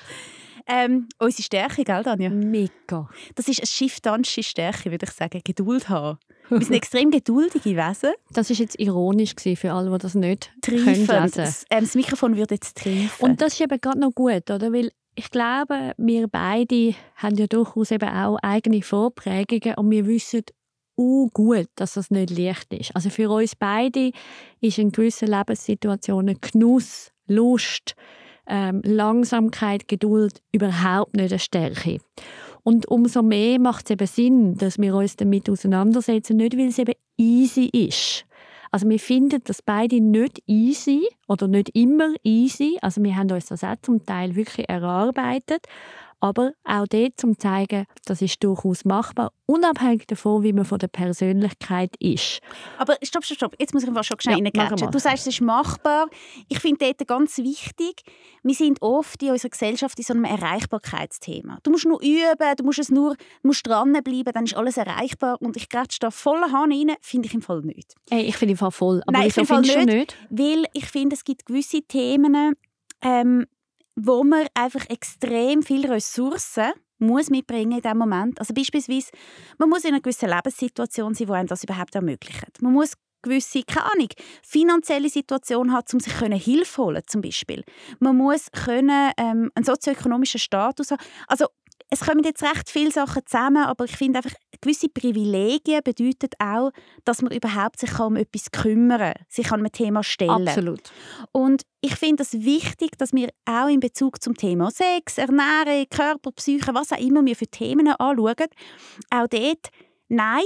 [0.68, 2.30] Ähm, unsere Stärke, gell, Tanja?
[2.30, 3.08] Mega.
[3.36, 5.42] Das ist eine schifftansche Stärke, würde ich sagen.
[5.44, 6.18] Geduld haben.
[6.50, 8.14] Wir sind extrem geduldige Wesen.
[8.32, 11.08] Das war jetzt ironisch für alle, die das nicht Treifen.
[11.08, 13.24] können Das, ähm, das Mikrofon wird jetzt treifen.
[13.24, 14.72] Und das ist eben gerade noch gut, oder?
[14.72, 20.44] Weil ich glaube, wir beide haben ja durchaus eben auch eigene Vorprägungen und wir wissen
[20.98, 22.96] uh, gut, dass das nicht leicht ist.
[22.96, 24.12] Also für uns beide
[24.62, 27.96] ist in gewissen Lebenssituationen Genuss, Lust,
[28.48, 32.00] ähm, Langsamkeit, Geduld überhaupt nicht eine Stärke.
[32.64, 36.80] Und umso mehr macht es eben Sinn, dass wir uns damit auseinandersetzen, nicht weil es
[36.80, 38.26] eben easy ist.
[38.72, 42.78] Also wir finden das beide nicht easy oder nicht immer easy.
[42.82, 45.66] Also wir haben uns das auch zum Teil wirklich erarbeitet.
[46.26, 50.88] Aber auch dort zum zeigen, das ist durchaus machbar, unabhängig davon, wie man von der
[50.88, 52.40] Persönlichkeit ist.
[52.80, 53.56] Aber stopp, stopp, stopp.
[53.60, 56.08] Jetzt muss ich mal schon schnell ja, Du sagst, es ist machbar.
[56.50, 58.02] Ich finde dort ganz wichtig,
[58.42, 61.60] wir sind oft in unserer Gesellschaft in so einem Erreichbarkeitsthema.
[61.62, 65.40] Du musst nur üben, du musst es nur musst dranbleiben, dann ist alles erreichbar.
[65.44, 67.94] Und ich grätsche da voller Hahn rein, finde ich im Fall nicht.
[68.10, 69.04] Hey, ich finde im Fall voll.
[69.06, 70.18] Aber Nein, ich finde nicht, nicht?
[70.32, 72.56] Weil ich finde, es gibt gewisse Themen,
[73.04, 73.46] ähm,
[73.96, 78.40] wo man einfach extrem viele Ressourcen muss mitbringen in diesem Moment.
[78.40, 79.12] Also beispielsweise,
[79.58, 82.62] man muss in einer gewissen Lebenssituation sein, die einem das überhaupt ermöglicht.
[82.62, 84.10] Man muss gewisse, keine Ahnung,
[84.44, 87.64] finanzielle Situation haben, um sich Hilfe holen zum Beispiel.
[88.00, 91.02] Man muss können, ähm, einen sozioökonomischen Status haben.
[91.28, 91.48] Also
[91.90, 96.72] es kommen jetzt recht viele Sachen zusammen, aber ich finde einfach, gewisse Privilegien bedeuten auch,
[97.04, 100.48] dass man überhaupt sich um etwas kümmern kann, sich an ein Thema stellen.
[100.48, 100.92] Absolut.
[101.32, 106.32] Und ich finde es wichtig, dass wir auch in Bezug zum Thema Sex, Ernährung, Körper,
[106.32, 108.48] Psyche, was auch immer wir für Themen anschauen,
[109.10, 109.70] auch dort,
[110.08, 110.44] nein,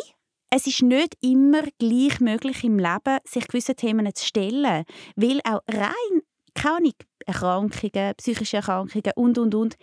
[0.50, 4.84] es ist nicht immer gleich möglich im Leben, sich gewisse Themen zu stellen,
[5.16, 6.22] weil auch rein,
[6.56, 6.92] keine
[7.26, 9.78] Erkrankungen, psychische Erkrankungen und, und, und,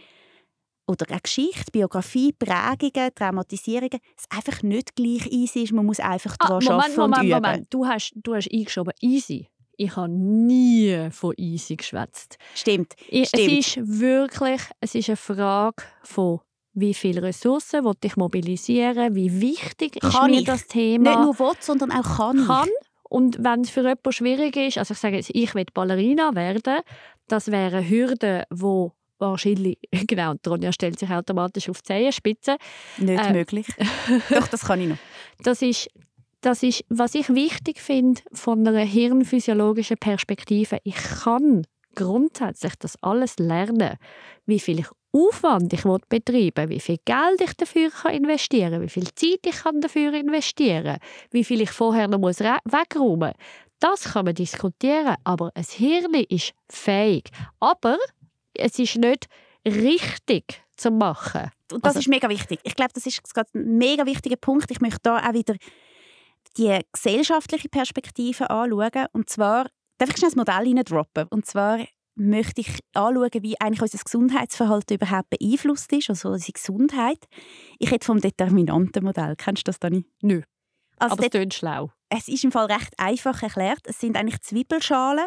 [0.86, 5.72] oder eine Geschichte, Biografie, Prägungen, Traumatisierungen, es einfach nicht gleich easy ist.
[5.72, 7.42] Man muss einfach ah, daran Moment, arbeiten Moment, und üben.
[7.42, 7.66] Moment.
[7.70, 9.48] Du hast, du hast eingeschoben, easy.
[9.78, 12.38] Ich habe nie von easy geschwätzt.
[12.54, 12.94] Stimmt.
[13.08, 13.52] Ich, Stimmt.
[13.52, 16.40] Es ist wirklich es ist eine Frage von
[16.72, 20.44] wie viele Ressourcen will ich mobilisieren, wie wichtig ist Kann mir ich?
[20.44, 21.10] das Thema.
[21.10, 22.46] Nicht nur will, sondern auch kann.
[22.46, 22.68] kann.
[23.08, 26.80] Und wenn es für jemanden schwierig ist, also ich sage jetzt, ich will Ballerina werden,
[27.28, 32.56] das wäre eine Hürde, wo wahrscheinlich, genau, Ronja stellt sich automatisch auf die Zehenspitze.
[32.98, 33.32] Nicht Äh.
[33.32, 33.66] möglich.
[34.30, 34.98] Doch, das kann ich noch.
[35.42, 35.88] Das ist,
[36.40, 40.78] das ist, was ich wichtig finde von einer hirnphysiologischen Perspektive.
[40.84, 43.96] Ich kann grundsätzlich das alles lernen,
[44.46, 48.88] wie viel ich Aufwand ich will betreiben wie viel Geld ich dafür kann investieren wie
[48.88, 50.98] viel Zeit ich kann dafür investieren
[51.30, 53.32] wie viel ich vorher noch muss wegräumen
[53.78, 57.30] Das kann man diskutieren, aber ein Hirn ist fähig.
[57.60, 57.98] Aber
[58.58, 59.26] es ist nicht
[59.66, 61.50] richtig zu machen.
[61.72, 62.60] Und das Also- ist mega wichtig.
[62.62, 63.20] Ich glaube, das ist
[63.54, 64.70] ein mega wichtiger Punkt.
[64.70, 65.54] Ich möchte da auch wieder
[66.56, 69.06] die gesellschaftliche Perspektive anschauen.
[69.12, 69.66] Und zwar,
[69.98, 71.26] darf ich schnell das Modell reindroppen?
[71.28, 71.80] Und zwar
[72.14, 77.26] möchte ich anschauen, wie eigentlich unser Gesundheitsverhalten überhaupt beeinflusst ist, also unsere Gesundheit.
[77.78, 79.34] Ich rede vom Determinantenmodell.
[79.36, 80.06] Kennst du das, Dani?
[80.22, 80.42] Nö.
[80.98, 81.90] Also aber es klingt schlau.
[82.08, 83.80] Es ist im Fall recht einfach erklärt.
[83.84, 85.26] Es sind eigentlich Zwiebelschalen.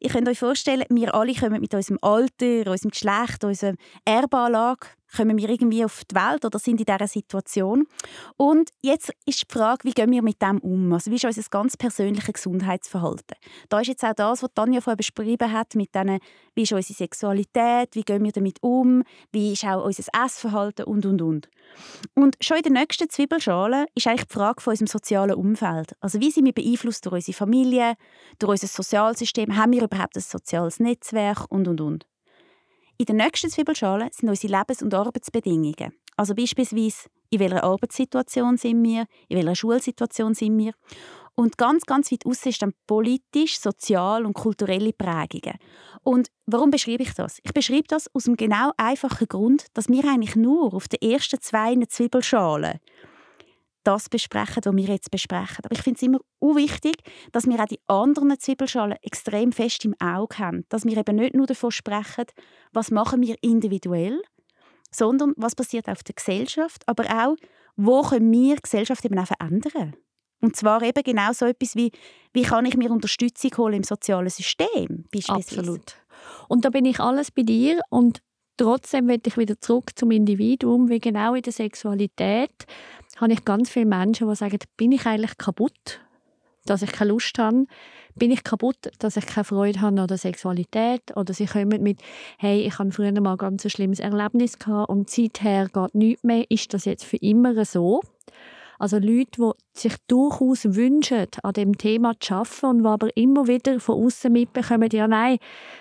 [0.00, 5.38] Ihr könnt euch vorstellen, wir alle kommen mit unserem Alter, unserem Geschlecht, unserer Erbanlage, kommen
[5.38, 7.86] wir irgendwie auf die Welt oder sind in dieser Situation.
[8.36, 10.92] Und jetzt ist die Frage, wie gehen wir mit dem um?
[10.92, 13.36] Also wie ist unser ganz persönliches Gesundheitsverhalten?
[13.68, 16.20] Da ist jetzt auch das, was Tanja vorher beschrieben hat, mit denen,
[16.54, 21.06] wie ist unsere Sexualität, wie gehen wir damit um, wie ist auch unser Essverhalten und,
[21.06, 21.48] und, und.
[22.14, 25.92] Und schon in der nächsten Zwiebelschale ist eigentlich die Frage von unserem sozialen Umfeld.
[26.00, 27.94] Also wie sind wir beeinflusst durch unsere Familie,
[28.38, 32.06] durch unser Sozialsystem, haben wir überhaupt ein soziales Netzwerk und, und, und.
[33.00, 35.92] In der nächsten Zwiebelschale sind unsere Lebens- und Arbeitsbedingungen.
[36.16, 40.72] Also beispielsweise, in welcher Arbeitssituation sind wir, in welcher Schulsituation sind wir.
[41.36, 45.58] Und ganz, ganz weit aussen ist dann politisch, sozial und kulturelle Prägungen.
[46.02, 47.38] Und warum beschreibe ich das?
[47.44, 51.40] Ich beschreibe das aus dem genau einfachen Grund, dass wir eigentlich nur auf den ersten
[51.40, 52.80] zwei Zwiebelschalen
[53.88, 55.64] das besprechen, was wir jetzt besprechen.
[55.64, 56.96] Aber ich finde es immer wichtig,
[57.32, 60.66] dass wir auch die anderen Zwiebelschalen extrem fest im Auge haben.
[60.68, 62.26] Dass wir eben nicht nur davon sprechen,
[62.72, 64.20] was machen wir individuell,
[64.90, 67.36] sondern was passiert auf der Gesellschaft, aber auch,
[67.76, 69.94] wo können wir die Gesellschaft eben auch verändern.
[70.40, 71.90] Und zwar eben genau so etwas wie,
[72.34, 75.60] wie kann ich mir Unterstützung holen im sozialen System, beispielsweise.
[75.60, 75.96] Absolut.
[76.48, 78.20] Und da bin ich alles bei dir und
[78.58, 82.66] trotzdem will ich wieder zurück zum Individuum, wie genau in der Sexualität
[83.16, 86.00] habe ich ganz viele Menschen, die sagen, bin ich eigentlich kaputt,
[86.66, 87.66] dass ich keine Lust habe,
[88.14, 91.16] bin ich kaputt, dass ich keine Freude habe an der Sexualität?
[91.16, 92.00] Oder sie kommen mit,
[92.38, 96.44] hey, ich habe früher mal ganz ein schlimmes Erlebnis gehabt und seither geht nichts mehr,
[96.50, 98.00] ist das jetzt für immer so?
[98.78, 103.46] Also Leute, die sich durchaus wünschen, an dem Thema zu arbeiten und die aber immer
[103.46, 105.38] wieder von außen mitbekommen, ja nein,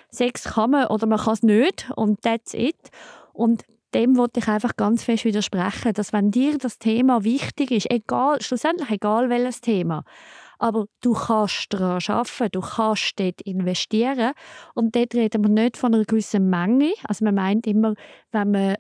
[0.09, 2.89] Sex kann man oder man kann es nicht und that's it.
[3.33, 7.89] Und dem wollte ich einfach ganz fest widersprechen, dass wenn dir das Thema wichtig ist,
[7.89, 10.03] egal, schlussendlich egal welches Thema,
[10.59, 14.33] aber du kannst daran arbeiten, du kannst dort investieren
[14.73, 16.93] und dort reden wir nicht von einer gewissen Menge.
[17.03, 17.93] Also man meint immer,
[18.31, 18.75] wenn man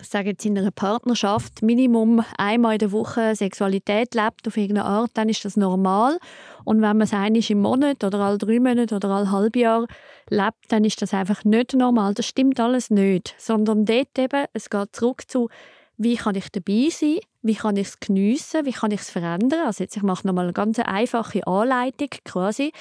[0.00, 5.10] ich sage in einer Partnerschaft Minimum einmal in der Woche Sexualität lebt auf irgendeine Art,
[5.14, 6.18] dann ist das normal.
[6.64, 9.86] Und wenn man es einmal im Monat oder alle drei Monate oder alle halb Jahr
[10.28, 12.14] lebt, dann ist das einfach nicht normal.
[12.14, 13.34] Das stimmt alles nicht.
[13.38, 15.48] Sondern dort eben, es geht zurück zu,
[15.96, 19.66] wie kann ich dabei sein, wie kann ich es geniessen, wie kann ich es verändern.
[19.66, 22.72] Also jetzt, ich mache nochmal eine ganz einfache Anleitung quasi.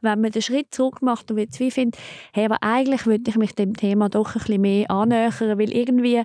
[0.00, 2.00] Wenn man den Schritt zurück macht und jetzt wie findet,
[2.32, 6.22] hey, aber eigentlich würde ich mich dem Thema doch ein bisschen mehr annähern, weil irgendwie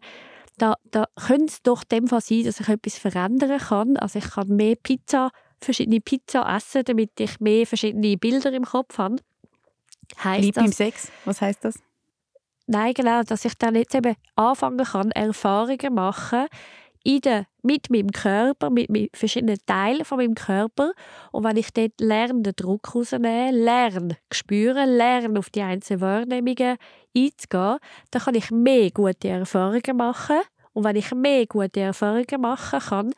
[0.57, 3.97] da, da könnte es doch dem Fall sein, dass ich etwas verändern kann.
[3.97, 8.97] Also ich kann mehr Pizza, verschiedene Pizza essen, damit ich mehr verschiedene Bilder im Kopf
[8.97, 9.17] habe.
[10.23, 11.75] Heisst Liebe das, im Sex, was heißt das?
[12.67, 16.47] Nein, genau, dass ich dann jetzt eben anfangen kann, Erfahrungen machen
[17.03, 20.93] in der, mit meinem Körper, mit, mit verschiedenen Teilen von meinem Körper.
[21.31, 26.77] Und wenn ich dort lerne, den Druck rausnehmen, lerne, spüren, lerne, auf die einzelnen Wahrnehmungen
[27.15, 27.77] einzugehen,
[28.11, 30.39] dann kann ich mehr gute Erfahrungen machen.
[30.73, 33.13] Und wenn ich mehr gute Erfahrungen machen kann,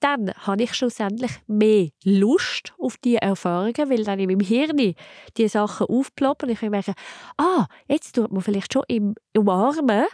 [0.00, 4.94] dann habe ich schlussendlich mehr Lust auf diese Erfahrungen, weil dann in meinem Hirn
[5.36, 6.50] die Sachen aufploppen.
[6.50, 6.92] Ich merke,
[7.38, 10.04] ah, jetzt tut man vielleicht schon im Umarmen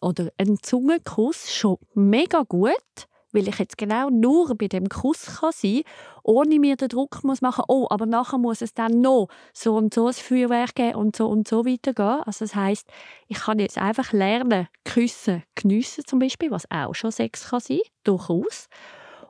[0.00, 2.72] oder einen Zungenkuss schon mega gut,
[3.34, 5.82] weil ich jetzt genau nur bei dem Kuss kann sein
[6.22, 9.92] ohne mir den Druck muss machen oh, aber nachher muss es dann noch so und
[9.92, 12.22] so ein Feuerwerk geben und so und so weitergehen.
[12.24, 12.88] Also das heißt,
[13.28, 17.80] ich kann jetzt einfach lernen, küssen, geniessen zum Beispiel, was auch schon Sex kann sein,
[18.04, 18.68] durchaus.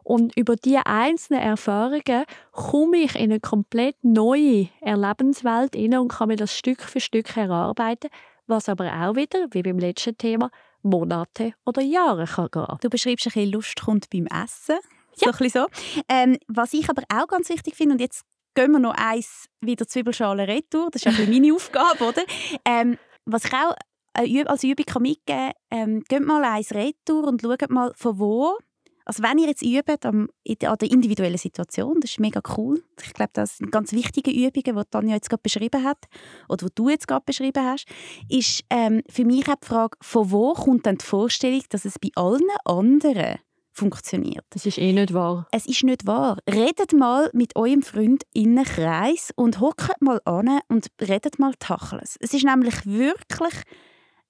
[0.04, 6.28] Und über diese einzelnen Erfahrungen komme ich in eine komplett neue Erlebenswelt hinein und kann
[6.28, 8.10] mir das Stück für Stück erarbeiten,
[8.46, 10.50] was aber auch wieder, wie beim letzten Thema,
[10.84, 12.78] Monate oder Jahre kann gehen.
[12.80, 14.78] Du beschreibst ein bisschen Lust kommt beim Essen.
[15.16, 15.32] Ja.
[15.32, 15.66] So ein so.
[16.08, 18.22] Ähm, was ich aber auch ganz wichtig finde, und jetzt
[18.54, 22.22] gehen wir noch eins wieder Zwiebelschale retour, das ist ein bisschen meine Aufgabe, oder?
[22.64, 23.74] Ähm, was ich auch
[24.14, 28.58] als Übung mitgeben kann, ähm, geht mal eins retour und schaut mal, von wo
[29.04, 32.82] also wenn ihr jetzt übt an, der individuellen Situation, das ist mega cool.
[33.04, 36.04] Ich glaube, das sind ganz wichtige Übungen, die Tanja jetzt gerade beschrieben hat
[36.48, 37.86] oder die du jetzt gerade beschrieben hast,
[38.28, 41.98] ist ähm, für mich auch die Frage, von wo kommt dann die Vorstellung, dass es
[41.98, 43.38] bei allen anderen
[43.74, 44.44] funktioniert.
[44.50, 45.46] Das ist eh nicht wahr.
[45.50, 46.38] Es ist nicht wahr.
[46.48, 51.54] Redet mal mit eurem Freund in einem Kreis und hockt mal an und redet mal
[51.58, 52.16] Tachles.
[52.20, 53.54] Es ist nämlich wirklich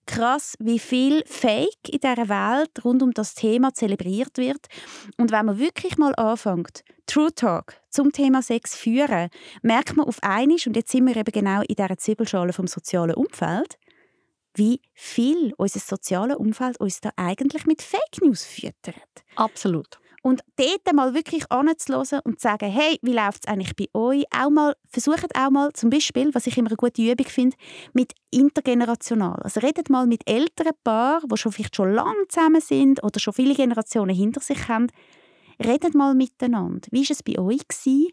[0.06, 4.66] krass, wie viel Fake in dieser Welt rund um das Thema zelebriert wird.
[5.16, 9.28] Und wenn man wirklich mal anfängt, True Talk zum Thema Sex führen,
[9.62, 13.14] merkt man auf einmal, und jetzt sind wir eben genau in dieser Zwiebelschale vom sozialen
[13.14, 13.78] Umfeld,
[14.54, 19.24] wie viel unser soziales Umfeld uns da eigentlich mit Fake News füttert.
[19.36, 19.98] Absolut.
[20.26, 24.24] Und dort mal wirklich anzuhören und zu sagen, hey, wie läuft es eigentlich bei euch?
[24.34, 27.54] Auch mal, versucht auch mal zum Beispiel, was ich immer eine gute Übung finde,
[27.92, 29.38] mit intergenerational.
[29.42, 33.34] Also redet mal mit älteren Paaren, die schon vielleicht schon lange zusammen sind oder schon
[33.34, 34.87] viele Generationen hinter sich haben.
[35.62, 36.88] Redet mal miteinander.
[36.90, 37.68] Wie war es bei euch?
[37.68, 38.08] Gewesen?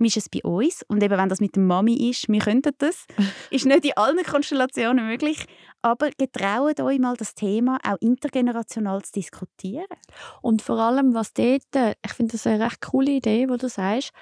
[0.00, 0.82] Wie ist es bei uns?
[0.88, 3.06] Und eben, wenn das mit der Mami ist, wir könnten das.
[3.50, 5.46] ist nicht in allen Konstellationen möglich.
[5.82, 9.86] Aber getraut euch mal, das Thema auch intergenerational zu diskutieren.
[10.40, 13.68] Und vor allem, was dort, äh, ich finde das eine recht coole Idee, wo du
[13.68, 14.12] sagst,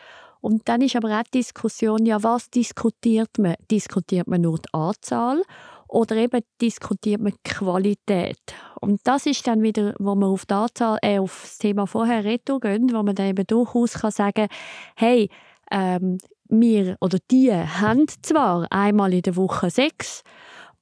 [0.41, 3.57] und dann ist aber auch die Diskussion, ja, was diskutiert man?
[3.71, 5.43] Diskutiert man nur die Anzahl
[5.87, 8.41] oder eben diskutiert man die Qualität?
[8.81, 12.25] Und das ist dann wieder, wo man auf, die Anzahl, äh, auf das Thema vorher
[12.25, 14.49] Reto gehen, wo man dann eben durchaus kann sagen
[14.97, 15.29] hey,
[15.71, 16.19] ähm,
[16.49, 20.23] wir oder die haben zwar einmal in der Woche Sex,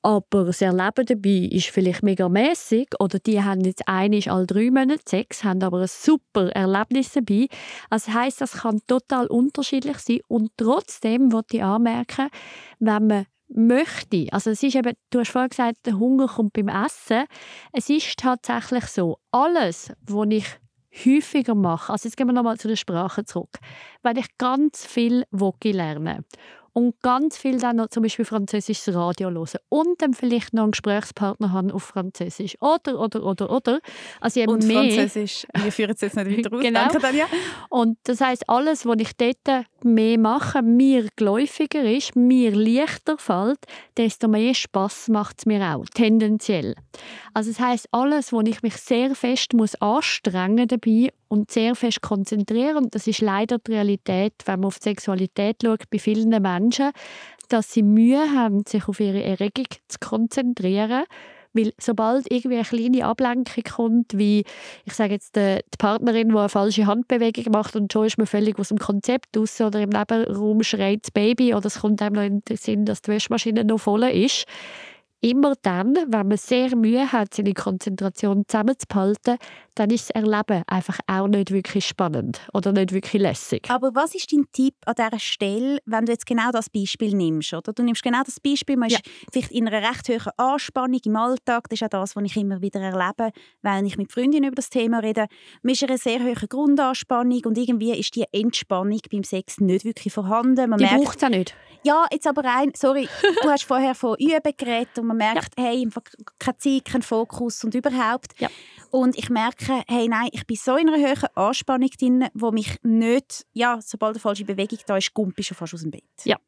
[0.08, 4.70] aber das Erleben dabei ist vielleicht mega mäßig oder die haben jetzt einig alle drei
[4.70, 7.48] Monate Sex, haben aber ein super Erlebnis dabei.
[7.90, 10.20] Also das heisst, das kann total unterschiedlich sein.
[10.26, 12.30] Und trotzdem wollte ich anmerken,
[12.78, 16.68] wenn man möchte, also es ist eben, du hast vorhin gesagt, der Hunger kommt beim
[16.68, 17.24] Essen,
[17.74, 20.46] es ist tatsächlich so, alles, was ich
[21.04, 23.58] häufiger mache, also jetzt gehen wir nochmal zu der Sprache zurück,
[24.02, 26.24] weil ich ganz viel Voki lerne
[26.78, 30.70] und ganz viel dann noch zum Beispiel französisches Radio hören und dann vielleicht noch einen
[30.70, 33.80] Gesprächspartner haben auf Französisch oder, oder, oder, oder.
[34.20, 36.80] Also und mehr, Französisch, wir führen es jetzt nicht weiter aus, genau.
[36.84, 37.26] danke Tanja.
[37.68, 43.58] Und das heißt alles, was ich dort mehr mache, mir geläufiger ist, mir leichter fällt,
[43.96, 46.76] desto mehr Spass macht es mir auch, tendenziell.
[47.34, 52.02] Also das heißt alles, wo ich mich sehr fest muss anstrengen dabei und sehr fest
[52.02, 52.76] konzentrieren.
[52.76, 56.90] Und das ist leider die Realität, wenn man auf die Sexualität schaut, bei vielen Menschen,
[57.48, 61.04] dass sie Mühe haben, sich auf ihre Erregung zu konzentrieren.
[61.54, 64.44] Weil sobald irgendwie eine kleine Ablenkung kommt, wie
[64.84, 68.58] ich sage jetzt die, Partnerin, die eine falsche Handbewegung macht und schon ist man völlig
[68.58, 72.22] aus dem Konzept raus oder im Nebenraum schreit das Baby oder es kommt einem noch
[72.22, 74.44] in den Sinn, dass die Waschmaschine noch voll ist,
[75.20, 79.36] immer dann, wenn man sehr Mühe hat, seine Konzentration zusammenzuhalten,
[79.74, 83.68] dann ist das Erleben einfach auch nicht wirklich spannend oder nicht wirklich lässig.
[83.70, 87.52] Aber was ist dein Tipp an dieser Stelle, wenn du jetzt genau das Beispiel nimmst?
[87.52, 87.72] Oder?
[87.72, 88.98] Du nimmst genau das Beispiel, man ja.
[88.98, 91.68] ist vielleicht in einer recht hohen Anspannung im Alltag.
[91.68, 94.70] Das ist auch das, was ich immer wieder erlebe, wenn ich mit Freundinnen über das
[94.70, 95.26] Thema rede.
[95.62, 99.84] Man ist in einer sehr hohen Grundanspannung und irgendwie ist die Entspannung beim Sex nicht
[99.84, 100.70] wirklich vorhanden.
[100.70, 101.54] Man die braucht es auch nicht.
[101.84, 103.08] Ja, jetzt aber rein, sorry,
[103.42, 105.64] du hast vorher von Üben geredet man merkt, ja.
[105.64, 105.88] hey,
[106.38, 108.38] keine Zeit, kein Fokus und überhaupt.
[108.38, 108.48] Ja.
[108.90, 112.76] Und ich merke, hey, nein, ich bin so in einer hohen Anspannung drin, wo mich
[112.82, 116.04] nicht, ja, sobald eine falsche Bewegung da ist, gump schon fast aus dem Bett.
[116.24, 116.38] Ja.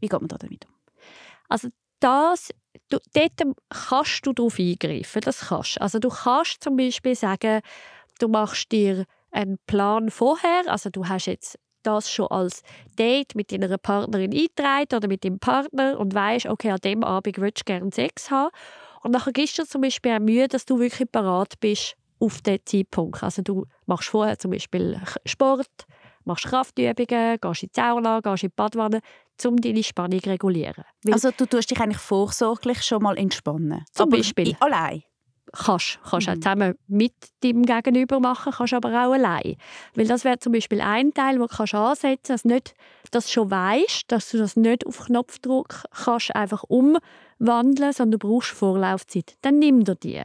[0.00, 0.72] Wie geht man da damit um?
[1.48, 1.68] Also
[2.00, 2.50] das,
[2.88, 5.80] du, dort kannst du darauf eingreifen, das kannst.
[5.80, 7.60] Also du kannst zum Beispiel sagen,
[8.18, 12.62] du machst dir einen Plan vorher, also du hast jetzt das schon als
[12.98, 17.38] Date mit deiner Partnerin eingetragen oder mit deinem Partner und weißt, okay, an dem Abend
[17.38, 18.50] willst du gerne Sex haben.
[19.02, 22.60] Und dann gibst du zum Beispiel auch Mühe, dass du wirklich parat bist auf diesen
[22.64, 23.22] Zeitpunkt.
[23.22, 25.86] Also du machst vorher zum Beispiel Sport,
[26.24, 29.00] machst Kraftübungen, gehst in die Sauna, gehst in die Badwanne,
[29.44, 30.84] um deine Spannung zu regulieren.
[31.02, 33.84] Weil also du tust dich eigentlich vorsorglich schon mal entspannen?
[33.92, 34.56] Zum Beispiel.
[34.60, 35.02] Allein?
[35.52, 35.98] Kannst.
[36.08, 36.32] Kannst mhm.
[36.32, 39.56] auch zusammen mit deinem Gegenüber machen, kannst aber auch allein.
[39.94, 42.74] Weil das wäre zum Beispiel ein Teil, wo du kannst ansetzen kannst, dass nicht,
[43.10, 48.28] dass du schon weißt, dass du das nicht auf Knopfdruck kannst einfach umwandeln, sondern du
[48.28, 49.34] brauchst Vorlaufzeit.
[49.42, 50.22] Dann nimm dir die.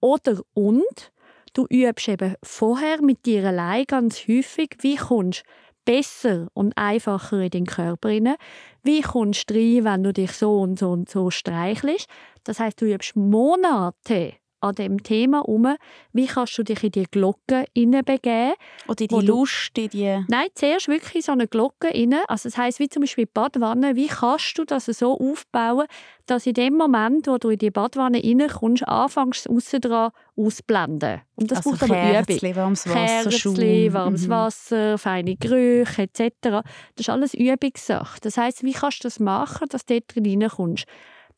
[0.00, 1.12] Oder und
[1.54, 5.50] du übst eben vorher mit dir allein ganz häufig, wie kommst du
[5.84, 8.34] besser und einfacher in den Körper rein.
[8.82, 12.06] Wie kommst du rein, wenn du dich so und so und so streichelst?
[12.44, 15.76] Das heißt, du übst Monate an dem Thema um.
[16.12, 18.54] Wie kannst du dich in die Glocke hineinbegeben?
[18.86, 20.24] Oder in die Lust, in die...
[20.28, 22.14] Nein, zuerst wirklich so eine Glocke rein.
[22.28, 25.86] Also das heisst, wie zum Beispiel die Badwanne, wie kannst du das so aufbauen,
[26.26, 31.22] dass in dem Moment, wo du in die Badwanne reinkommst, anfängst du aussen dran ausblenden.
[31.36, 32.56] Und das also braucht aber Übung.
[32.56, 33.54] Warmes Wasser, Schaum.
[33.54, 34.30] Kerzchen, warmes Mhm.
[34.30, 36.30] Wasser, feine Gerüche etc.
[36.42, 36.62] Das
[36.98, 38.18] ist alles Übungssache.
[38.20, 40.84] Das heißt, wie kannst du das machen, dass du dort drin reinkommst?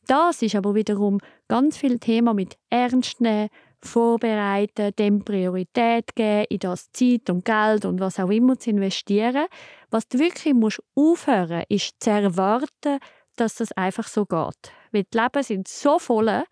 [0.07, 3.49] Das ist aber wiederum ganz viel Thema mit Ernst nehmen,
[3.83, 9.47] vorbereiten, dem Priorität geben, in das Zeit und Geld und was auch immer zu investieren.
[9.89, 12.99] Was du wirklich musst aufhören ist zu erwarten,
[13.35, 14.71] dass das einfach so geht.
[14.91, 16.43] Weil die Leben sind so voll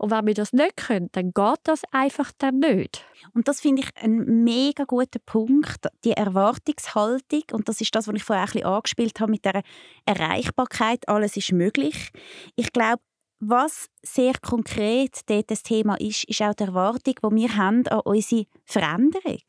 [0.00, 3.04] und wenn wir das nicht können, dann geht das einfach dann nicht.
[3.34, 7.42] Und das finde ich ein mega guter Punkt, die Erwartungshaltung.
[7.52, 9.62] Und das ist das, was ich vorher ein bisschen angespielt habe mit der
[10.06, 11.06] Erreichbarkeit.
[11.06, 12.12] Alles ist möglich.
[12.56, 13.02] Ich glaube,
[13.40, 18.00] was sehr konkret dort das Thema ist, ist auch die Erwartung, die wir haben an
[18.00, 19.42] unsere Veränderung.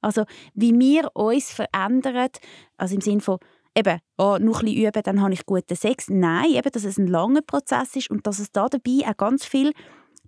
[0.00, 0.24] Also
[0.54, 2.30] wie wir uns verändern,
[2.76, 3.38] also im Sinne von
[3.76, 6.08] eben, oh, noch ein bisschen üben, dann habe ich guten Sex.
[6.08, 9.44] Nein, eben, dass es ein langer Prozess ist und dass es da dabei auch ganz
[9.44, 9.72] viel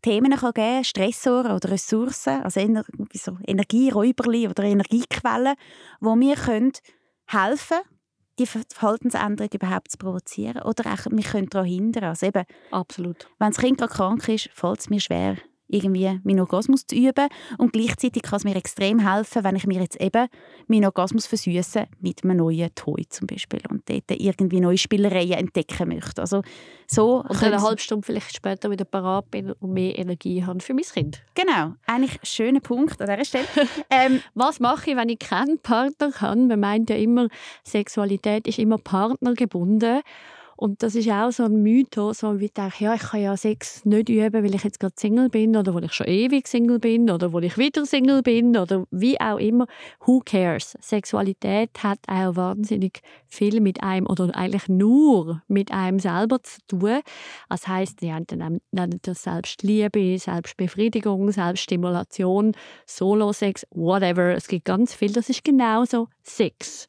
[0.03, 2.85] Themen kann geben Stressoren oder Ressourcen, also Ener
[3.15, 5.55] so Energieräuberli oder Energiequellen,
[6.01, 6.73] wo wir können
[7.27, 7.79] helfen
[8.39, 12.05] die Ver- Verhaltensänderung überhaupt zu provozieren oder auch wir können daran hindern.
[12.05, 13.31] Also eben, Absolut.
[13.39, 15.37] wenn das Kind gerade krank ist, fällt es mir schwer,
[15.69, 19.81] irgendwie meinen Orgasmus zu üben und gleichzeitig kann es mir extrem helfen, wenn ich mir
[19.81, 20.29] jetzt eben
[20.67, 25.89] meinen Orgasmus versüße mit einem neuen Toy zum Beispiel und dort irgendwie neue Spielereien entdecken
[25.89, 26.21] möchte.
[26.21, 26.43] Also
[26.87, 30.75] so Und eine halbe Stunde vielleicht später wieder parat bin und mehr Energie habe für
[30.75, 31.23] mein Kind.
[31.35, 33.47] Genau, eigentlich ein schöner Punkt an dieser Stelle.
[33.91, 36.41] ähm, Was mache ich, wenn ich keinen Partner habe?
[36.41, 37.29] Man meint ja immer,
[37.65, 40.03] Sexualität ist immer partnergebunden.
[40.57, 43.85] Und das ist auch so ein Mythos, wo ich denke, ja, ich kann ja Sex
[43.85, 47.11] nicht üben, weil ich jetzt gerade Single bin oder weil ich schon ewig Single bin
[47.11, 49.67] oder weil ich wieder Single bin oder wie auch immer.
[50.05, 50.77] Who cares?
[50.81, 57.01] Sexualität hat auch wahnsinnig viel mit einem oder eigentlich nur mit einem selber zu tun.
[57.49, 62.53] Das heisst, die einen nennen das Selbstliebe, Selbstbefriedigung, Selbststimulation,
[62.87, 64.35] Solo-Sex, whatever.
[64.35, 65.13] Es gibt ganz viel.
[65.13, 66.89] Das ist genauso Sex.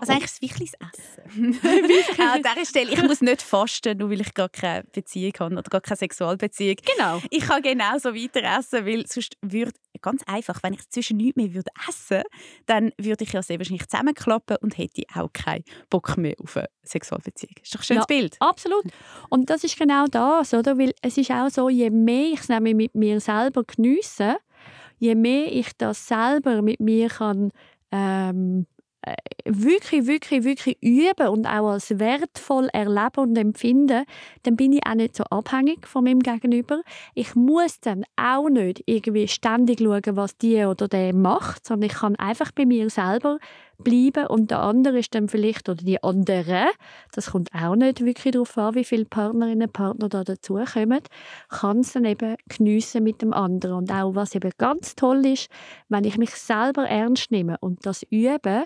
[0.00, 1.58] also eigentlich ist es wirklich das Essen.
[2.20, 5.62] an dieser Stelle, ich muss nicht fasten, nur weil ich gar keine Beziehung habe oder
[5.62, 6.76] gar keine Sexualbeziehung.
[6.96, 7.20] Genau.
[7.30, 11.54] Ich kann genauso weiter essen, weil sonst würde, ganz einfach, wenn ich zwischen nichts mehr
[11.54, 12.22] würde essen
[12.66, 16.66] dann würde ich ja sehr wahrscheinlich zusammenklappen und hätte auch keinen Bock mehr auf eine
[16.82, 17.54] Sexualbeziehung.
[17.62, 18.06] Ist doch ein schönes Ja.
[18.06, 18.36] Bild.
[18.40, 18.84] Absolut.
[19.30, 20.78] Und das ist genau das, oder?
[20.78, 24.36] Weil es ist auch so, je mehr ich es nämlich mit mir selber geniesse,
[24.98, 27.50] je mehr ich das selber mit mir kann
[27.92, 28.75] ähm, äh,
[29.44, 34.04] wirklich, wirklich, wirklich üben und auch als wertvoll erleben und empfinden,
[34.42, 36.82] dann bin ich auch nicht so abhängig von meinem Gegenüber.
[37.14, 41.96] Ich muss dann auch nicht irgendwie ständig schauen, was die oder der macht, sondern ich
[41.96, 43.38] kann einfach bei mir selber
[43.78, 46.66] bleiben und der andere ist dann vielleicht, oder die andere,
[47.12, 51.00] das kommt auch nicht wirklich darauf an, wie viele Partnerinnen und Partner da dazukommen,
[51.48, 53.76] kann es dann eben geniessen mit dem anderen.
[53.76, 55.48] Und auch was eben ganz toll ist,
[55.88, 58.64] wenn ich mich selber ernst nehme und das übe,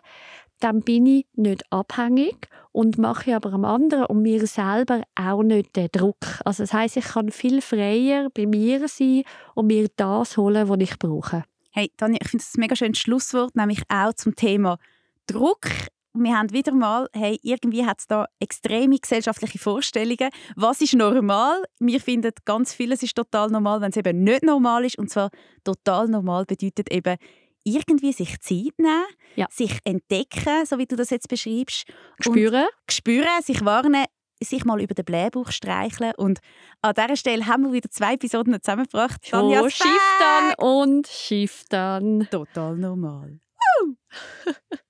[0.61, 5.75] dann bin ich nicht abhängig und mache aber am anderen und mir selber auch nicht
[5.75, 6.41] den Druck.
[6.45, 9.23] Also das heißt, ich kann viel freier bei mir sein
[9.55, 11.45] und mir das holen, was ich brauche.
[11.73, 14.79] Hey, Tanja, ich finde das ein mega schönes Schlusswort, nämlich auch zum Thema
[15.27, 15.67] Druck.
[16.13, 20.31] Wir haben wieder mal, hey, irgendwie hat es da extreme gesellschaftliche Vorstellungen.
[20.57, 21.63] Was ist normal?
[21.79, 24.99] Wir finden ganz vieles ist total normal, wenn es eben nicht normal ist.
[24.99, 25.31] Und zwar
[25.63, 27.17] total normal bedeutet eben
[27.63, 29.05] irgendwie sich Zeit nehmen,
[29.37, 29.47] Ja.
[29.51, 31.85] sich entdecken, so wie du das jetzt beschreibst.
[32.21, 32.67] Spüren?
[32.91, 34.05] spüren, sich warnen,
[34.43, 36.13] sich mal über den Blähbauch streicheln.
[36.17, 36.41] Und
[36.83, 39.31] an dieser Stelle haben wir wieder zwei Episoden zusammengebracht.
[39.31, 42.27] Tanja, Oh, Schiff dann und Schiff dann.
[42.33, 43.39] Total normal.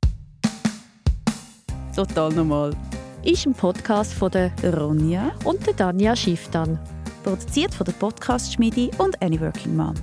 [1.95, 2.75] Total normal.
[3.23, 6.79] Ist ein Podcast von der Ronja, und der Danja Schifftan.
[7.23, 9.95] produziert von der Podcast Schmiedi und Any Mom.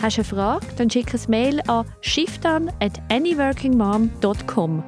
[0.00, 0.66] Hast du eine Frage?
[0.76, 4.82] Dann schick ein Mail an schifftan at anyworkingmom.com.